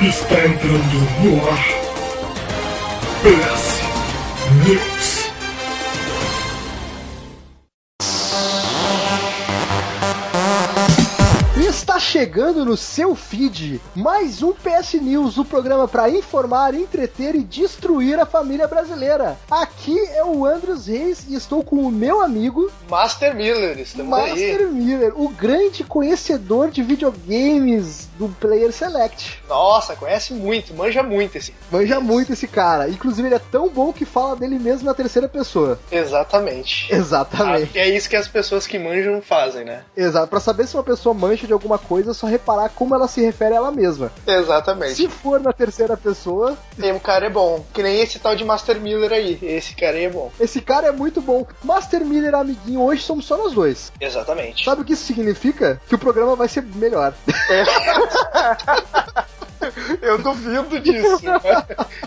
[0.00, 1.58] Está entrando no ar.
[3.24, 3.82] PS
[4.64, 5.07] News.
[12.08, 18.18] Chegando no seu feed mais um PS News, o programa para informar, entreter e destruir
[18.18, 19.36] a família brasileira.
[19.50, 24.60] Aqui é o Andros Reis e estou com o meu amigo Master Miller, estamos Master
[24.60, 24.66] aí.
[24.68, 29.40] Miller, o grande conhecedor de videogames do Player Select.
[29.48, 31.54] Nossa, conhece muito, manja muito esse.
[31.70, 32.88] Manja muito esse cara.
[32.88, 35.78] Inclusive, ele é tão bom que fala dele mesmo na terceira pessoa.
[35.90, 36.92] Exatamente.
[36.92, 37.78] Exatamente.
[37.78, 39.84] Ah, é isso que as pessoas que manjam fazem, né?
[39.96, 40.28] Exato.
[40.28, 43.20] Pra saber se uma pessoa mancha de alguma coisa, é só reparar como ela se
[43.20, 44.12] refere a ela mesma.
[44.26, 44.94] Exatamente.
[44.94, 47.64] Se for na terceira pessoa, Tem um cara é bom.
[47.72, 49.38] Que nem esse tal de Master Miller aí.
[49.42, 50.30] Esse cara aí é bom.
[50.38, 51.46] esse cara é muito bom.
[51.62, 53.92] Master Miller, amiguinho, hoje somos só nós dois.
[54.00, 54.64] Exatamente.
[54.64, 55.80] Sabe o que isso significa?
[55.88, 57.14] Que o programa vai ser melhor.
[60.00, 61.20] Eu duvido disso.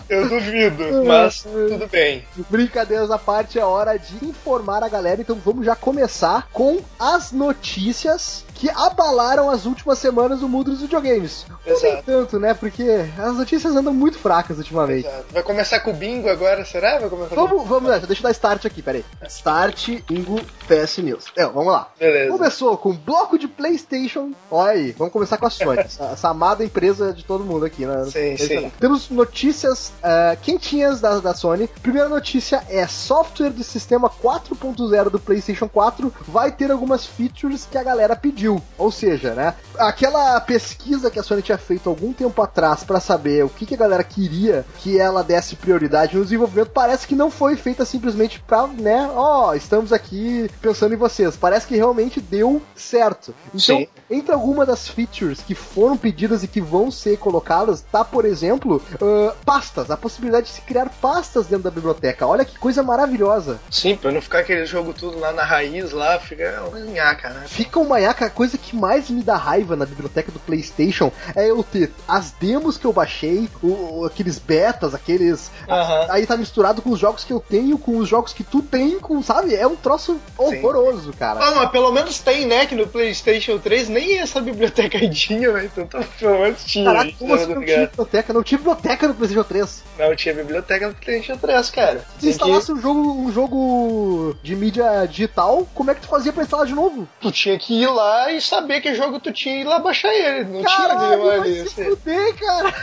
[0.08, 1.04] Eu duvido.
[1.04, 2.24] Mas tudo bem.
[2.48, 5.20] Brincadeiras à parte, é hora de informar a galera.
[5.20, 10.82] Então vamos já começar com as notícias que abalaram as últimas semanas do mundo dos
[10.82, 11.44] videogames.
[11.50, 12.04] Ou nem Exato.
[12.06, 12.54] tanto, né?
[12.54, 12.84] Porque
[13.18, 15.04] as notícias andam muito fracas ultimamente.
[15.04, 15.24] Exato.
[15.32, 17.00] Vai começar com o bingo agora, será?
[17.00, 17.44] Vai começar com...
[17.44, 19.04] Vamos, vamos nessa, deixa eu dar start aqui, peraí.
[19.26, 21.24] Start Ingo PS News.
[21.36, 21.88] É, vamos lá.
[21.98, 22.30] Beleza.
[22.30, 24.30] Começou com bloco de PlayStation.
[24.48, 27.84] Olha aí, vamos começar com a Sony, essa, essa amada empresa de todo mundo aqui,
[27.84, 28.04] né?
[28.04, 28.72] Sim, sim.
[28.78, 31.66] Temos notícias ah, quentinhas da, da Sony.
[31.82, 37.76] Primeira notícia é software do sistema 4.0 do PlayStation 4 vai ter algumas features que
[37.76, 38.51] a galera pediu.
[38.76, 39.54] Ou seja, né?
[39.78, 43.74] Aquela pesquisa que a Sony tinha feito algum tempo atrás para saber o que, que
[43.74, 48.40] a galera queria que ela desse prioridade no desenvolvimento, parece que não foi feita simplesmente
[48.40, 49.10] pra, né?
[49.14, 51.36] Ó, estamos aqui pensando em vocês.
[51.36, 53.34] Parece que realmente deu certo.
[53.48, 53.88] Então, Sim.
[54.10, 58.82] entre algumas das features que foram pedidas e que vão ser colocadas, tá, por exemplo,
[59.00, 59.90] ah, pastas.
[59.90, 62.26] A possibilidade de se criar pastas dentro da biblioteca.
[62.26, 63.60] Olha que coisa maravilhosa.
[63.70, 67.44] Sim, pra não ficar aquele jogo tudo lá na raiz, lá, fica uma nhaca, né?
[67.46, 71.48] Fica uma iaca, a coisa que mais me dá raiva na biblioteca do PlayStation é
[71.50, 75.50] eu ter as demos que eu baixei, o- aqueles betas, aqueles.
[75.68, 76.06] Aham.
[76.10, 78.98] Aí tá misturado com os jogos que eu tenho, com os jogos que tu tem,
[78.98, 79.54] com, sabe?
[79.54, 81.40] É um troço horroroso, cara.
[81.42, 82.66] Ah, mas pelo menos tem, né?
[82.66, 85.66] Que no PlayStation 3 nem essa biblioteca aí tinha, velho.
[85.66, 86.84] Então tá- pelo menos tinha.
[86.84, 88.32] Caraca, isso, como assim tá não tinha biblioteca?
[88.32, 89.82] Não tinha biblioteca no PlayStation 3.
[89.98, 92.04] Não tinha biblioteca no PlayStation 3, cara.
[92.18, 96.42] Se instalasse um jogo, um jogo de mídia digital, como é que tu fazia pra
[96.42, 97.02] instalar de novo?
[97.20, 99.78] que, tu tinha que ir lá e saber que jogo tu tinha e ir lá
[99.78, 100.44] baixar ele.
[100.44, 101.54] Não tinha Caralho, nenhuma vai ali.
[101.68, 101.84] se assim.
[101.96, 102.74] fuder, cara.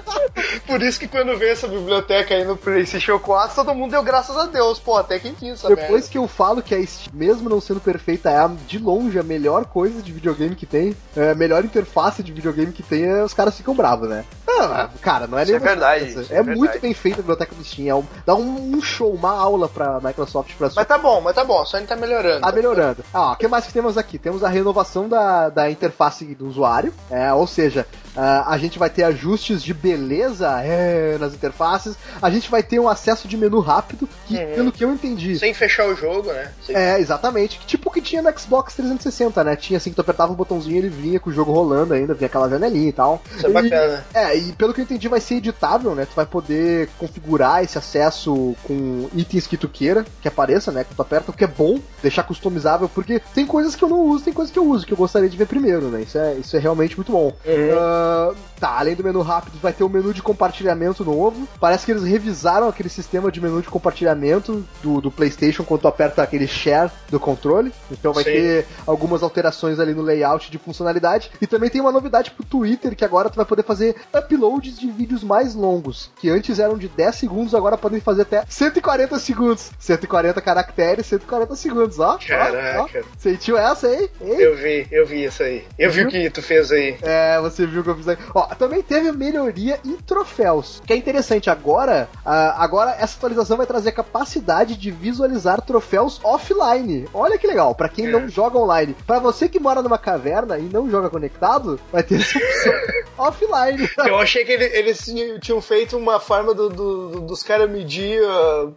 [0.67, 4.35] Por isso que quando veio essa biblioteca aí no PlayStation 4, todo mundo deu graças
[4.37, 4.79] a Deus.
[4.79, 6.07] Pô, até quem tinha essa Depois merda.
[6.09, 9.23] que eu falo que a Steam, mesmo não sendo perfeita, é a, de longe a
[9.23, 13.23] melhor coisa de videogame que tem, é a melhor interface de videogame que tem, é,
[13.23, 14.25] os caras ficam bravos, né?
[14.57, 16.79] Ah, cara, não é Isso é nenhuma verdade, isso É, é muito verdade.
[16.79, 17.87] bem feita a biblioteca do Steam.
[17.89, 21.35] É um- dá um, um show, uma aula pra Microsoft pra Mas tá bom, mas
[21.35, 21.61] tá bom.
[21.61, 22.39] A Sony tá melhorando.
[22.41, 23.03] Tá melhorando.
[23.13, 24.17] Ah, o que mais que temos aqui?
[24.17, 27.85] Temos a renovação da, da interface do usuário, é, ou seja,
[28.15, 32.79] ah, a gente vai ter ajustes de beleza é, nas interfaces, a gente vai ter
[32.79, 34.53] um acesso de menu rápido, que, Uhum.
[34.55, 36.51] pelo que eu entendi, Sem fechar o jogo, né?
[36.65, 37.59] Sem- é, exatamente.
[37.65, 39.55] Tipo o que tinha no Xbox 360, né?
[39.55, 42.13] Tinha assim que tu apertava o botãozinho e ele vinha com o jogo rolando ainda,
[42.13, 43.21] vinha aquela janelinha e tal.
[43.35, 44.05] Isso é E- bacana.
[44.13, 46.05] é, e pelo que eu entendi vai ser editável, né?
[46.05, 50.83] Tu vai poder configurar esse acesso com itens que tu queira que apareça, né?
[50.83, 54.01] Que tu aperta, o que é bom, deixar customizável, porque tem coisas que eu não
[54.01, 56.01] uso, tem coisas que eu uso, que eu gostaria de ver primeiro, né?
[56.01, 57.27] Isso é, isso é realmente muito bom.
[57.45, 57.77] Uhum.
[57.77, 61.47] Ah, tá, além do menu rápido, vai ter o menu de compartilhamento novo.
[61.59, 65.87] Parece que eles revisaram aquele sistema de menu de compartilhamento do, do PlayStation quando tu
[65.87, 67.71] aperta aquele share do controle.
[67.91, 68.31] Então vai Sim.
[68.31, 71.31] ter algumas alterações ali no layout de funcionalidade.
[71.39, 74.89] E também tem uma novidade pro Twitter, que agora tu vai poder fazer uploads de
[74.89, 79.71] vídeos mais longos, que antes eram de 10 segundos, agora podem fazer até 140 segundos.
[79.77, 82.05] 140 caracteres, 140 segundos, ó.
[82.05, 82.17] ó, ó.
[82.17, 83.03] Caraca.
[83.17, 84.09] Sentiu essa aí?
[84.21, 84.45] Ei?
[84.45, 85.63] Eu vi, eu vi isso aí.
[85.77, 86.97] Eu vi o que tu fez aí.
[87.01, 88.17] É, você viu que eu fiz aí.
[88.33, 90.81] Ó, também teve melhoria em troféus.
[90.85, 96.19] Que é interessante, agora, ah, agora essa atualização vai trazer a capacidade de visualizar troféus
[96.23, 97.07] offline.
[97.13, 98.09] Olha que legal, pra quem É.
[98.11, 98.95] não joga online.
[99.05, 102.73] Pra você que mora numa caverna e não joga conectado, vai ter essa opção
[103.17, 103.89] offline.
[104.05, 104.99] Eu achei que ele- eles
[105.41, 108.67] tinham- feito uma forma do- do- do- dos caras medir ah,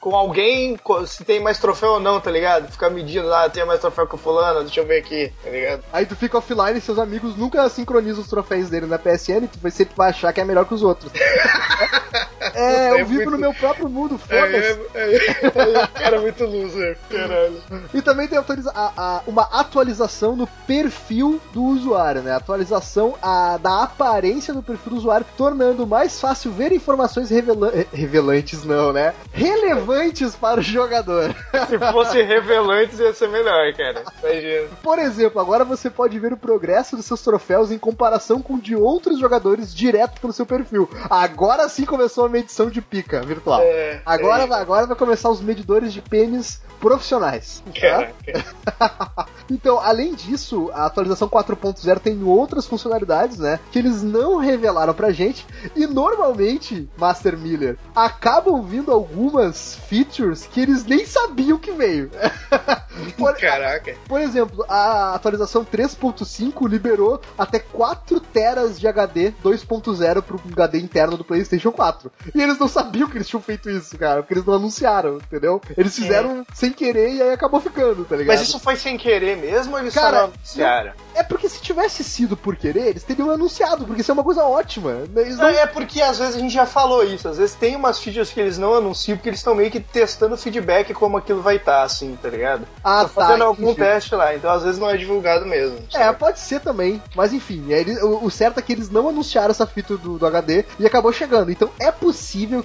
[0.00, 2.70] com alguém se tem mais troféu ou não, tá ligado?
[2.70, 5.84] Ficar medindo, ah, tem mais troféu que o fulano, deixa eu ver aqui, tá ligado?
[5.92, 9.58] Aí tu fica offline e seus amigos nunca sincronizam os troféus dele na PSN, tu
[9.60, 11.12] vai sempre vai achar que é melhor que os outros.
[12.54, 14.80] É, É eu vivo muito- no meu próprio mundo, É, foda-se.
[14.94, 17.62] é, é, é, cara, é muito loser, caralho.
[17.94, 22.34] E também tem autoriza- a- a- uma atualização no perfil do usuário, né?
[22.34, 28.64] Atualização a- da aparência do perfil do usuário, tornando mais fácil ver informações revela- revelantes,
[28.64, 29.14] não, né?
[29.32, 31.34] Relevantes para o jogador.
[31.68, 34.02] Se fosse revelantes ia ser melhor, cara.
[34.22, 34.68] Imagina.
[34.82, 38.60] Por exemplo, agora você pode ver o progresso dos seus troféus em comparação com o
[38.60, 40.88] de outros jogadores direto pelo seu perfil.
[41.10, 43.60] Agora sim começou a medição de pica virtual.
[43.62, 44.46] É, Agora, é.
[44.46, 47.62] vai- agora vai começar os medidores de pênis profissionais.
[47.80, 48.08] tá?
[49.50, 53.58] Então, além disso, a atualização 4.0 tem outras funcionalidades, né?
[53.72, 55.46] Que eles não revelaram pra gente.
[55.74, 62.10] E normalmente, Master Miller, acabam vindo algumas features que eles nem sabiam que veio.
[63.16, 63.94] Por, Caraca.
[64.06, 71.16] por exemplo, a atualização 3.5 liberou até 4 teras de HD 2.0 pro HD interno
[71.16, 72.10] do PlayStation 4.
[72.34, 75.60] E eles não sabiam que eles tinham feito isso, cara, porque eles não anunciaram, entendeu?
[75.76, 78.36] Eles fizeram sem querer e aí acabou ficando, tá ligado?
[78.36, 80.92] Mas isso foi sem querer mesmo ou eles Cara, só não anunciaram?
[81.14, 84.44] É porque se tivesse sido por querer, eles teriam anunciado, porque isso é uma coisa
[84.44, 85.02] ótima.
[85.16, 85.48] Eles não...
[85.48, 88.40] É porque às vezes a gente já falou isso, às vezes tem umas features que
[88.40, 92.16] eles não anunciam porque eles estão meio que testando feedback como aquilo vai estar, assim,
[92.20, 92.66] tá ligado?
[92.84, 93.78] Ah, Tô fazendo tá, algum entendi.
[93.80, 95.78] teste lá, então às vezes não é divulgado mesmo.
[95.94, 96.18] É, sabe?
[96.18, 97.02] pode ser também.
[97.14, 100.18] Mas enfim, é, ele- o, o certo é que eles não anunciaram essa fita do,
[100.18, 101.50] do HD e acabou chegando.
[101.50, 102.07] Então é possível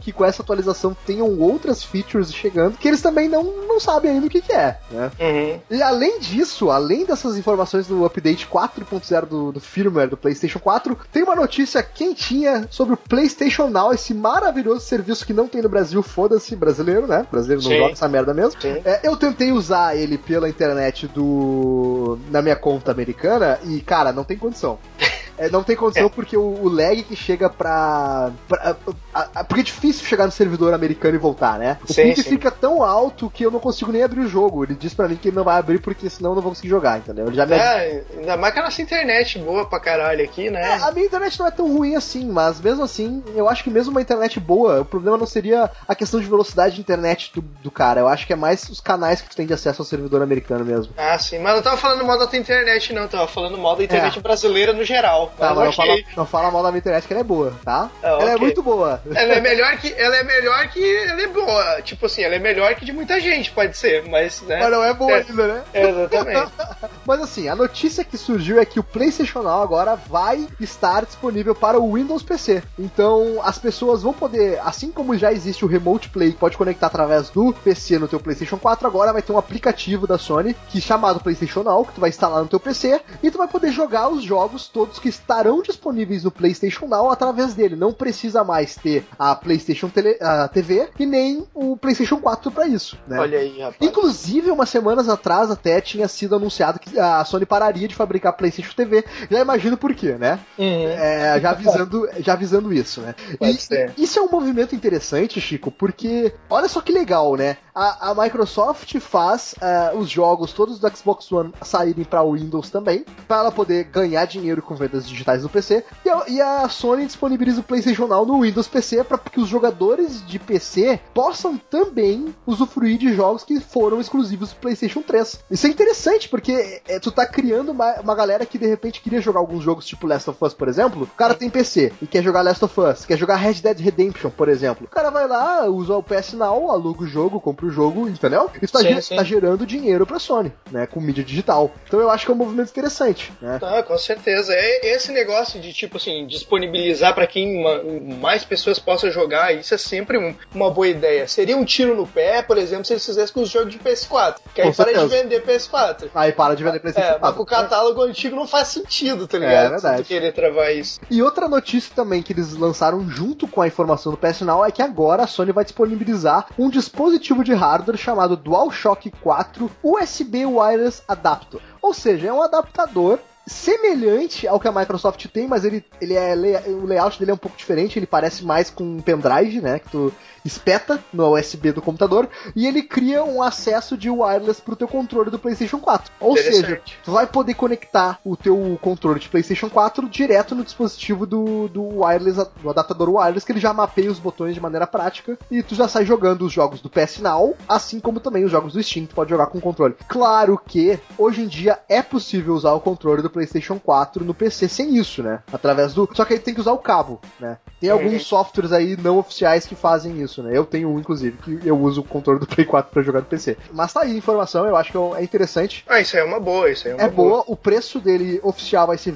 [0.02, 4.28] que com essa atualização tenham outras features chegando que eles também não, não sabem ainda
[4.28, 5.12] o que, que é, né?
[5.20, 5.60] Uhum.
[5.78, 10.98] E além disso, além dessas informações do update 4.0 do, do firmware do PlayStation 4,
[11.12, 15.70] tem uma notícia quentinha sobre o PlayStation Now, esse maravilhoso serviço que não tem no
[15.70, 17.26] Brasil, foda-se, brasileiro, né?
[17.32, 17.78] Brasileiro não Sim.
[17.78, 18.60] joga essa merda mesmo.
[18.64, 24.24] É, eu tentei usar ele pela internet do na minha conta americana e, cara, não
[24.24, 24.78] tem condição.
[25.38, 28.32] É, não tem condição porque o, o lag que chega pra.
[28.48, 28.76] pra-
[29.14, 31.78] a- a- porque é difícil chegar no servidor americano e voltar, né?
[31.88, 32.24] O Sim, sim.
[32.24, 34.64] fica tão alto que eu não consigo nem abrir o jogo.
[34.64, 36.70] Ele diz pra mim que ele não vai abrir porque senão eu não vou conseguir
[36.70, 37.28] jogar, entendeu?
[37.28, 40.52] Ele já me É, ainda mais que a nossa internet boa pra caralho aqui, É,
[40.52, 40.80] né?
[40.82, 43.92] a minha internet não é tão ruim assim, mas mesmo assim, eu acho que mesmo
[43.92, 47.72] uma internet boa, o problema não seria a questão de velocidade de internet do, do
[47.72, 48.02] cara.
[48.02, 50.64] Eu acho que é mais os canais que tu tem de acesso ao servidor americano
[50.66, 50.94] mesmo.
[50.98, 53.84] Ah, sim, mas não tava falando mal da tua internet, não, tava falando mal da
[53.84, 54.22] internet É.
[54.22, 55.23] brasileira no geral.
[55.28, 57.54] Tá, mas mas não fala, não fala mal da minha internet que ela é boa,
[57.64, 57.90] tá?
[58.02, 58.40] Ah, ela é ok.
[58.40, 59.02] muito boa.
[59.14, 59.94] Ela é melhor que.
[59.94, 60.98] Ela é melhor que.
[60.98, 61.82] Ela é boa.
[61.82, 64.60] Tipo assim, ela é melhor que de muita gente, pode ser, mas, né?
[64.60, 65.26] Mas não é boa É.
[65.28, 65.64] ainda, né?
[65.74, 66.52] É, exatamente.
[67.06, 71.54] Mas assim, a notícia que surgiu é que o PlayStation Now agora vai estar disponível
[71.54, 72.64] para o Windows PC.
[72.80, 76.88] Então, as pessoas vão poder, assim como já existe o Remote Play, que pode conectar
[76.88, 80.78] através do PC no teu PlayStation 4, agora vai ter um aplicativo da Sony que
[80.78, 83.72] é chamado PlayStation Now, que tu vai instalar no teu PC e tu vai poder
[83.72, 87.76] jogar os jogos todos que estarão disponíveis no PlayStation Now através dele.
[87.76, 92.68] Não precisa mais ter a PlayStation Tele- a TV e nem o PlayStation 4 para
[92.68, 93.20] isso, né?
[93.20, 93.78] Olha aí, rapaz.
[93.82, 98.74] Inclusive, umas semanas atrás até tinha sido anunciado que a Sony pararia de fabricar PlayStation
[98.76, 99.04] TV.
[99.30, 100.40] Já imagino por quê, né?
[100.58, 100.88] Uhum.
[100.88, 103.16] É, já avisando, já avisando isso, né?
[103.38, 103.94] Pode E ser.
[103.98, 107.58] isso é um movimento interessante, Chico, porque olha só que legal, né?
[107.76, 112.70] A, a Microsoft faz ah, os jogos todos do Xbox One saírem para o Windows
[112.70, 115.84] também, para ela poder ganhar dinheiro com vendas digitais do PC.
[116.06, 119.48] E a, e a Sony disponibiliza o PlayStation Now no Windows PC para que os
[119.48, 125.44] jogadores de PC possam também usufruir de jogos que foram exclusivos do PlayStation 3.
[125.52, 129.22] Isso é interessante porque é, tu tá criando uma, uma galera que de repente queria
[129.22, 131.04] jogar alguns jogos tipo Last of Us, por exemplo.
[131.04, 134.30] O cara tem PC e quer jogar Last of Us, quer jogar Red Dead Redemption,
[134.30, 134.86] por exemplo.
[134.86, 138.50] O cara vai lá, usa o PS Now, aluga o jogo, compra o jogo, entendeu?
[138.62, 139.16] Isso tá, Sim, sim.
[139.16, 140.88] tá gerando dinheiro pra Sony, né?
[140.88, 141.72] Com mídia digital.
[141.88, 143.60] Então eu acho que é um movimento interessante, né?
[143.62, 144.54] Ah, com certeza.
[144.54, 147.82] É esse negócio de, tipo assim, disponibilizar pra quem ma-
[148.20, 151.28] mais pessoas possam jogar, isso é sempre um- uma boa ideia.
[151.28, 154.42] Seria um tiro no pé, por exemplo, se eles fizessem com os jogos de PS4.
[154.54, 156.10] Que aí para de vender PS4.
[156.14, 157.36] Aí para de vender PlayStation É, mas 4.
[157.36, 159.70] pro catálogo antigo não faz sentido, tá É, ligado?
[159.72, 159.98] verdade.
[159.98, 161.00] Se tu querer travar isso.
[161.10, 164.72] E outra notícia também que eles lançaram junto com a informação do PS Now é
[164.72, 171.02] que agora a Sony vai disponibilizar um dispositivo de hardware chamado DualShock 4 USB Wireless
[171.08, 171.60] Adapter.
[171.82, 176.34] Ou seja, é um adaptador semelhante ao que a Microsoft tem, mas ele, ele é
[176.68, 179.90] o layout dele é um pouco diferente, ele parece mais com um pendrive, né, que
[179.90, 180.14] tu
[180.46, 185.30] espeta no USB do computador e ele cria um acesso de wireless pro teu controle
[185.30, 186.12] do PlayStation 4.
[186.20, 191.26] Ou seja, tu vai poder conectar o teu controle de PlayStation 4 direto no dispositivo
[191.26, 195.38] do, do wireless, do adaptador wireless, que ele já mapeia os botões de maneira prática
[195.50, 198.74] e tu já sai jogando os jogos do PS Now, assim como também os jogos
[198.74, 199.96] do Steam, tu pode jogar com o controle.
[200.08, 204.68] Claro que hoje em dia é possível usar o controle do PlayStation 4 no PC
[204.70, 205.40] sem isso, né?
[205.52, 206.08] Através do.
[206.14, 207.58] Só que aí tem que usar o cabo, né?
[207.82, 207.98] Tem Uhum.
[207.98, 210.56] alguns softwares aí não oficiais que fazem isso, né?
[210.58, 213.26] Eu tenho um, inclusive, que eu uso o controle do Play 4 pra jogar no
[213.26, 213.58] PC.
[213.74, 215.84] Mas tá aí a informação, eu acho que é interessante.
[215.90, 218.40] Ah, isso aí é uma boa, isso aí é uma É boa, o preço dele
[218.44, 219.12] oficial vai ser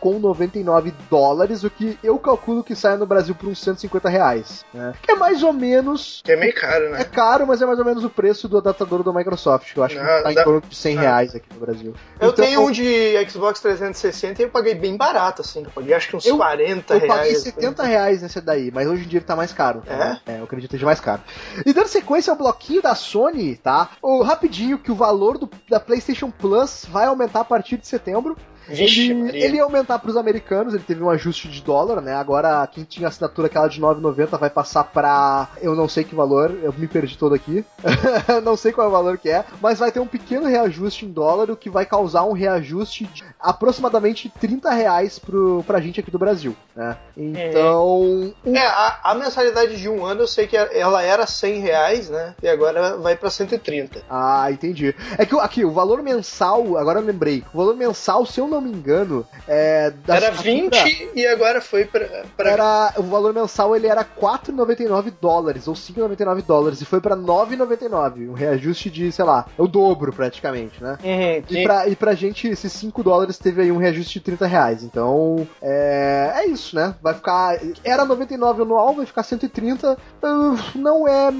[0.00, 4.64] 24,99 dólares, o que eu calculo que sai no Brasil por uns 150 reais.
[4.72, 4.92] Né?
[5.02, 6.20] Que é mais ou menos.
[6.24, 7.04] Que é meio caro, É né?
[7.04, 9.96] caro, mas é mais ou menos o preço do adaptador do Microsoft, que eu acho
[9.96, 11.00] que Ah, tá em torno de 100 ah.
[11.00, 11.94] reais aqui no Brasil.
[12.20, 12.84] Eu Então, tenho um de
[13.28, 15.62] Xbox 360 e eu paguei bem barato, assim.
[15.64, 17.14] Eu paguei acho que uns Eu- 40 Eu reais.
[17.14, 17.42] paguei assim.
[17.44, 19.82] 70 reais nesse daí, mas hoje em dia ele tá mais caro.
[19.86, 20.32] É?
[20.32, 21.22] É, eu acredito que esteja mais caro.
[21.64, 23.90] E dando sequência ao bloquinho da Sony, tá?
[24.02, 28.36] O, rapidinho que o valor do, da PlayStation Plus vai aumentar a partir de setembro.
[28.68, 32.14] Vixe, ele, ele ia aumentar para os americanos, ele teve um ajuste de dólar, né?
[32.14, 36.56] Agora quem tinha assinatura aquela de 9,90 vai passar pra eu não sei que valor,
[36.62, 37.64] eu me perdi todo aqui.
[38.44, 41.10] não sei qual é o valor que é, mas vai ter um pequeno reajuste em
[41.10, 46.10] dólar, o que vai causar um reajuste de aproximadamente 30 reais pro, pra gente aqui
[46.10, 46.96] do Brasil, né?
[47.16, 51.60] Então, o- É, a, a mensalidade de um ano eu sei que ela era 100
[51.60, 52.34] reais, né?
[52.42, 54.02] E agora vai pra 130.
[54.08, 54.94] Ah, entendi.
[55.16, 58.57] É que aqui, o valor mensal, agora eu lembrei, o valor mensal, se eu não
[58.60, 59.90] me engano, é.
[60.06, 62.06] da Era assinatura- 20 e agora foi pra.
[62.36, 62.50] pra...
[62.50, 68.28] Era, o valor mensal ele era 4,99 dólares ou 5,99 dólares e foi pra 9,99,
[68.30, 70.98] um reajuste de, sei lá, é o dobro praticamente, né?
[71.02, 74.46] Uhum, E pra, e pra gente, esses 5 dólares teve aí um reajuste de 30
[74.46, 74.82] reais.
[74.82, 76.94] Então, é, é isso, né?
[77.02, 77.58] Vai ficar.
[77.84, 79.96] Era 99 anual, vai ficar 130.
[80.22, 81.30] Ah, Não é,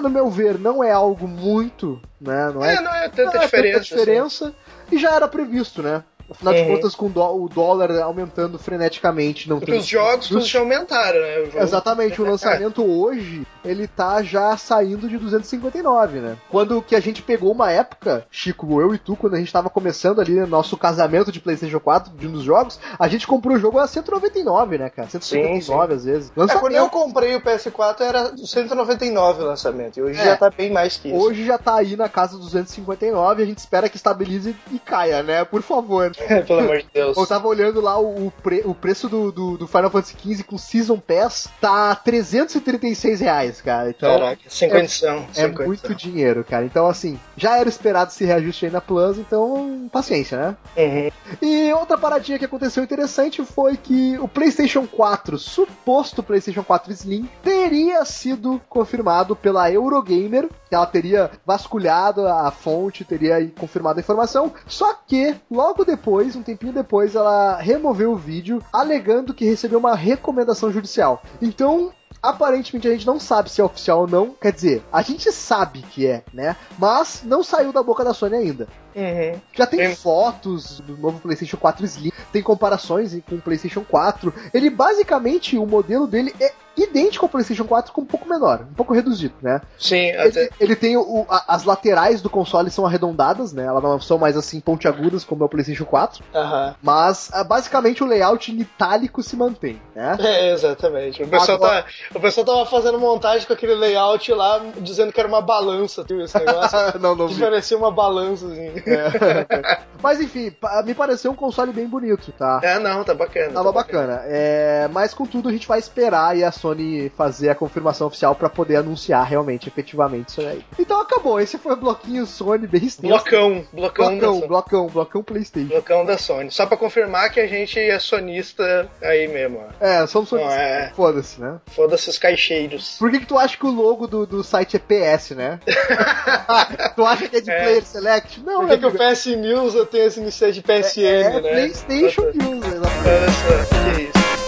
[0.00, 2.50] no meu ver, não é algo muito, né?
[2.54, 3.78] Não é, É, não é tanta não é diferença.
[3.80, 3.94] assim.
[3.96, 4.54] diferença.
[4.92, 6.02] E já era previsto, né?
[6.30, 6.68] Afinal de Uhum.
[6.76, 10.60] contas, com o dó- o dólar aumentando freneticamente, não Porque tem os jogos todos já
[10.60, 11.50] aumentaram, né?
[11.62, 16.36] Exatamente, o lançamento hoje, ele tá já saindo de 259, né?
[16.50, 19.68] Quando que a gente pegou uma época, Chico, eu e tu, quando a gente tava
[19.70, 23.58] começando ali nosso casamento de PlayStation 4, de um dos jogos, a gente comprou o
[23.58, 25.08] jogo a 199, né, cara?
[25.08, 26.30] 159 às vezes.
[26.30, 29.98] É, quando eu Lançamento comprei o PS4 era 199 o lançamento.
[29.98, 30.24] E hoje É.
[30.24, 31.16] já tá bem mais que isso.
[31.16, 35.22] hoje já tá aí na casa dos 259, a gente espera que estabilize e caia,
[35.22, 35.44] né?
[35.44, 36.10] Por favor.
[36.46, 37.16] Pelo amor de Deus.
[37.16, 40.44] Eu tava olhando lá o, o pre- o preço do, do, do Final Fantasy XV
[40.44, 43.90] com Season Pass, tá 336 reais, cara.
[43.90, 45.26] Então, Caraca, sem é- condição.
[45.34, 45.66] É condição.
[45.66, 46.64] muito dinheiro, cara.
[46.64, 50.56] Então, assim, já era esperado esse reajuste aí na Plus, então, paciência, né?
[50.76, 51.10] Uhum.
[51.40, 57.28] E outra paradinha que aconteceu interessante foi que o PlayStation 4, suposto PlayStation 4 Slim,
[57.42, 64.52] teria sido confirmado pela Eurogamer, que ela teria vasculhado a fonte, teria confirmado a informação.
[64.66, 69.94] Só que, logo depois, um tempinho depois, ela removeu o vídeo, alegando que recebeu uma
[69.94, 71.22] recomendação judicial.
[71.40, 71.92] Então,
[72.22, 74.34] Aparentemente a gente não sabe se é oficial ou não.
[74.40, 76.54] Quer dizer, a gente sabe que é, né?
[76.78, 78.68] Mas não saiu da boca da Sony ainda.
[78.94, 79.40] Uhum.
[79.52, 84.34] Já tem Tem- fotos do novo PlayStation 4 Slim, tem comparações com o PlayStation 4.
[84.52, 88.74] Ele basicamente, o modelo dele é idêntico ao PlayStation 4 com um pouco menor, um
[88.74, 89.60] pouco reduzido, né?
[89.78, 90.42] Sim, até.
[90.42, 93.64] Ele, ele tem o- a- as laterais do console são arredondadas, né?
[93.64, 96.74] Elas não são mais assim pontiagudas como é o PlayStation 4, Aham.
[96.82, 100.16] mas ah, basicamente o layout em itálico se mantém, né?
[100.30, 101.22] É, exatamente.
[101.22, 105.18] O pessoal, Agora- tá, o pessoal tava fazendo montagem com aquele layout lá, dizendo que
[105.20, 106.20] era uma balança, viu?
[106.22, 106.78] Esse negócio.
[107.00, 108.72] não, não que parecia uma balança, assim.
[108.86, 109.80] É.
[110.02, 110.52] Mas enfim,
[110.84, 112.60] me pareceu um console bem bonito, tá?
[112.62, 113.52] É, não, tá bacana.
[113.52, 114.22] Tava tá bacana.
[114.24, 116.69] É, mas contudo, a gente vai esperar e a Sony
[117.16, 120.64] fazer a confirmação oficial pra poder anunciar realmente, efetivamente, isso aí.
[120.78, 121.40] Então acabou.
[121.40, 123.12] Esse foi o bloquinho Sony bem extenso.
[123.14, 124.48] Blocão, blocão, da blocão, Sony.
[124.48, 125.68] blocão, blocão PlayStation.
[125.68, 126.50] Blocão da Sony.
[126.50, 129.62] Só pra confirmar que a gente é sonista aí mesmo.
[129.80, 130.42] É, somos Sony.
[130.44, 130.92] Não, é.
[130.94, 131.60] Foda-se, né?
[131.68, 132.96] Foda-se os caixeiros.
[132.98, 134.78] Por que, que tu acha que o logo do, do site é
[135.16, 135.60] PS, né?
[136.96, 137.62] tu acha que é de É.
[137.62, 138.40] Player Select?
[138.40, 138.98] Não, Por né, que, que o?
[139.10, 141.50] PS News eu tenho esse iniciante de PSN, é, né?
[141.50, 143.08] PlayStation User, exatamente.
[143.08, 143.30] Olha
[143.64, 144.39] só, que isso.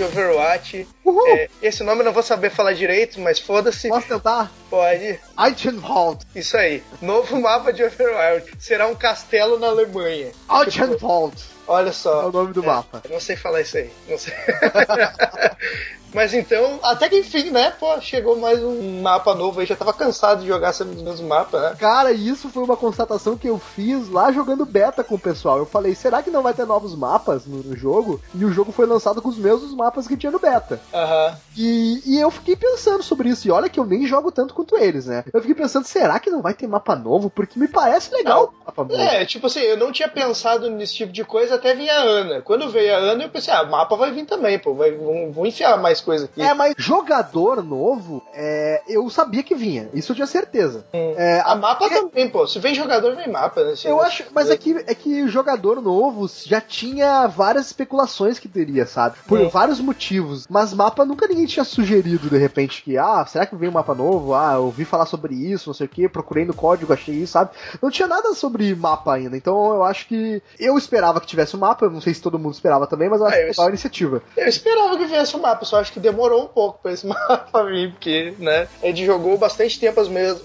[0.00, 0.88] De Overwatch.
[1.28, 3.88] É, esse nome eu não vou saber falar direito, mas foda-se.
[3.88, 4.50] Posso tentar?
[4.70, 5.18] Pode.
[5.38, 6.24] Eichenwald.
[6.34, 6.82] Isso aí.
[7.02, 8.52] Novo mapa de Overwatch.
[8.58, 10.32] Será um castelo na Alemanha.
[10.50, 11.34] Eichenwald.
[11.66, 12.22] Olha só.
[12.22, 13.02] É o nome do mapa.
[13.04, 13.90] Eu não sei falar isso aí.
[14.08, 14.32] Não sei.
[16.12, 17.72] Mas então, até que enfim, né?
[17.78, 19.66] Pô, chegou mais um mapa novo aí.
[19.66, 21.76] Já tava cansado de jogar sempre os mesmos mapas, né?
[21.78, 25.58] Cara, isso foi uma constatação que eu fiz lá jogando beta com o pessoal.
[25.58, 28.20] Eu falei, será que não vai ter novos mapas no, no jogo?
[28.34, 30.80] E o jogo foi lançado com os mesmos mapas que tinha no beta.
[30.92, 31.36] Aham.
[31.56, 33.46] E, e eu fiquei pensando sobre isso.
[33.46, 35.24] E olha que eu nem jogo tanto quanto eles, né?
[35.32, 37.30] Eu fiquei pensando, será que não vai ter mapa novo?
[37.30, 39.00] Porque me parece legal o mapa novo.
[39.00, 42.42] É, tipo assim, eu não tinha pensado nesse tipo de coisa até vir a Ana.
[42.42, 44.74] Quando veio a Ana, eu pensei, ah, mapa vai vir também, pô.
[44.74, 46.40] Vai, vão, vão enfiar mais coisa aqui.
[46.42, 49.88] É, mas jogador novo, é, eu sabia que vinha.
[49.94, 50.84] Isso eu tinha certeza.
[50.92, 52.46] É, A mapa porque- também, pô.
[52.46, 53.74] Se vem jogador, vem mapa, né?
[53.84, 58.86] Eu acho, mas é que, é que jogador novo já tinha várias especulações que teria,
[58.86, 59.16] sabe?
[59.26, 59.48] Por Hum.
[59.48, 60.46] vários motivos.
[60.48, 63.94] Mas mapa nunca ninguém tinha sugerido de repente que, ah, será que vem um mapa
[63.94, 64.34] novo?
[64.34, 67.32] Ah, eu ouvi falar sobre isso, não sei o que, procurei no código, achei isso,
[67.32, 67.50] sabe?
[67.82, 69.36] Não tinha nada sobre mapa ainda.
[69.36, 70.42] Então eu acho que.
[70.58, 73.20] Eu esperava que tivesse um mapa, eu não sei se todo mundo esperava também, mas
[73.20, 74.22] eu acho É, que eu- legal a iniciativa.
[74.36, 77.64] Eu esperava que viesse o mapa, só acho que demorou um pouco pra esse mapa
[77.64, 80.36] vir, porque, né, a gente jogou bastante tempo os, mes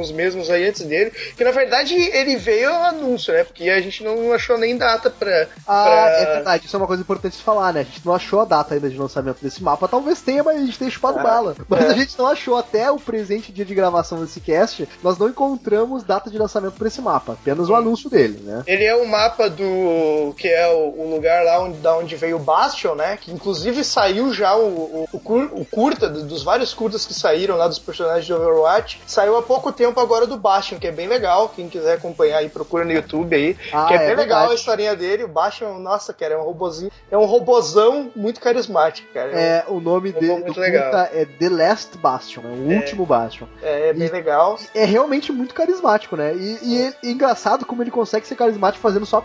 [0.00, 4.02] os mesmos aí antes dele, que na verdade ele veio anúncio, né, porque a gente
[4.04, 5.46] não achou nem data pra...
[5.66, 7.80] Ah, pra- é verdade, isso é uma coisa importante de falar, né?
[7.80, 9.88] A gente não achou a data ainda de lançamento desse mapa.
[9.88, 11.56] Talvez tenha, mas a gente tenha chupado Ah, bala.
[11.68, 11.88] Mas é.
[11.88, 14.88] a gente não achou até o presente dia de gravação desse cast.
[15.02, 18.62] Nós não encontramos data de lançamento pra esse mapa, apenas o anúncio dele, né?
[18.66, 20.34] Ele é o mapa do.
[20.36, 23.18] que é o, o lugar lá onde, da onde veio o Bastion, né?
[23.20, 27.14] Que inclusive saiu já o, o, o cur- o curta, do- dos vários curtas que
[27.14, 29.00] saíram lá dos personagens de Overwatch.
[29.06, 31.48] Saiu há pouco tempo agora do Bastion, que é bem legal.
[31.48, 33.56] Quem quiser acompanhar aí, procura no YouTube aí.
[33.72, 34.52] Ah, que é, é bem legal verdade.
[34.52, 35.24] a historinha dele.
[35.24, 36.90] O Bastion, nossa, cara, é um robozinho.
[37.10, 39.30] É um robozão muito carismático, cara.
[39.32, 40.90] É, o nome Robô dele do legal.
[40.90, 43.46] curta é The Last Bastion, é o último Bastion.
[43.62, 44.58] É, é bem E- legal.
[44.74, 46.34] É realmente muito carismático, né?
[46.34, 49.22] E, e é e engraçado como ele consegue ser carismático fazendo só.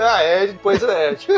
[0.00, 1.32] Ah, é, depois é, tipo.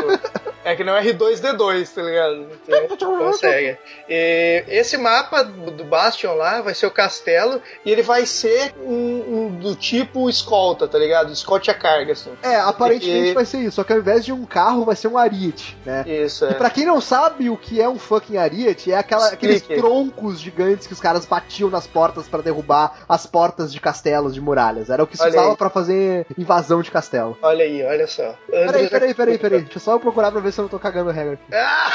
[0.63, 2.47] É que não é R2D2, tá ligado?
[2.95, 3.77] Então, consegue.
[4.07, 9.45] E esse mapa do Bastion lá vai ser o castelo e ele vai ser um,
[9.47, 11.31] um do tipo escolta, tá ligado?
[11.31, 12.31] Escolte a carga, assim.
[12.41, 15.07] É, aparentemente E- vai ser isso, só que ao invés de um carro vai ser
[15.07, 16.03] um Ariete, né?
[16.07, 16.53] Isso, E é.
[16.53, 20.87] pra quem não sabe o que é um fucking Ariete, é aquela, aqueles troncos gigantes
[20.87, 24.89] que os caras batiam nas portas pra derrubar as portas de castelos, de muralhas.
[24.89, 27.37] Era o que se Olha usava pra fazer invasão de castelo.
[27.41, 28.35] Olha aí, olha só.
[28.49, 29.61] Peraí, André- peraí, peraí, peraí.
[29.61, 31.43] Deixa eu só procurar pra ver se eu não tô cagando regra aqui.
[31.53, 31.91] Ah!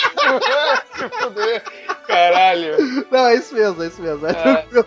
[0.96, 1.62] Se fuder.
[2.06, 3.06] Caralho.
[3.10, 4.26] Não, é isso mesmo, é isso mesmo.
[4.26, 4.86] É tranquilo.